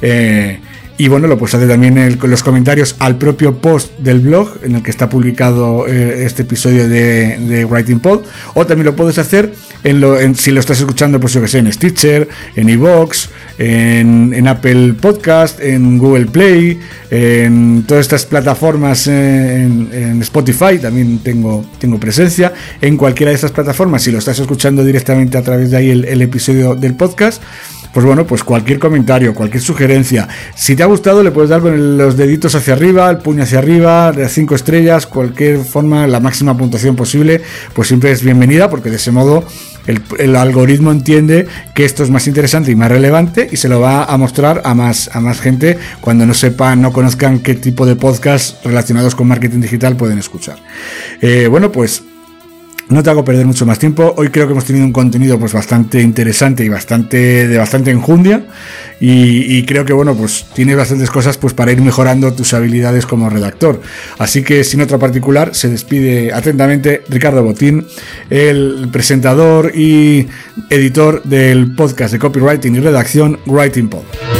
[0.00, 0.60] Eh,
[0.98, 4.76] y bueno, lo puedes hacer también en los comentarios al propio post del blog en
[4.76, 8.22] el que está publicado eh, este episodio de, Writing Pod.
[8.54, 9.52] O también lo puedes hacer
[9.84, 13.28] en lo, si lo estás escuchando, pues yo que sé, en Stitcher, en iVoox,
[13.58, 16.80] en, Apple Podcast, en Google Play,
[17.10, 22.54] en todas estas plataformas, eh, en, Spotify también tengo, tengo presencia.
[22.80, 26.22] En cualquiera de estas plataformas, si lo estás escuchando directamente a través de ahí el
[26.22, 27.42] episodio del podcast
[27.96, 30.28] pues bueno, pues cualquier comentario, cualquier sugerencia.
[30.54, 33.58] Si te ha gustado, le puedes dar con los deditos hacia arriba, el puño hacia
[33.58, 37.40] arriba, de cinco estrellas, cualquier forma, la máxima puntuación posible,
[37.72, 39.44] pues siempre es bienvenida, porque de ese modo
[39.86, 44.04] el, algoritmo entiende que esto es más interesante y más relevante y se lo va
[44.04, 47.96] a mostrar a más, a más gente cuando no sepan, no conozcan qué tipo de
[47.96, 50.58] podcast relacionados con marketing digital pueden escuchar.
[51.22, 52.02] Eh, bueno, pues
[52.88, 54.14] no te hago perder mucho más tiempo.
[54.16, 58.46] Hoy creo que hemos tenido un contenido pues bastante interesante y bastante de bastante enjundia
[59.00, 63.28] y, creo que bueno pues tiene bastantes cosas pues para ir mejorando tus habilidades como
[63.28, 63.80] redactor.
[64.18, 67.86] Así que sin otra particular se despide atentamente Ricardo Botín,
[68.30, 70.28] el presentador y
[70.70, 74.35] editor del podcast de copywriting y redacción Writing Pod.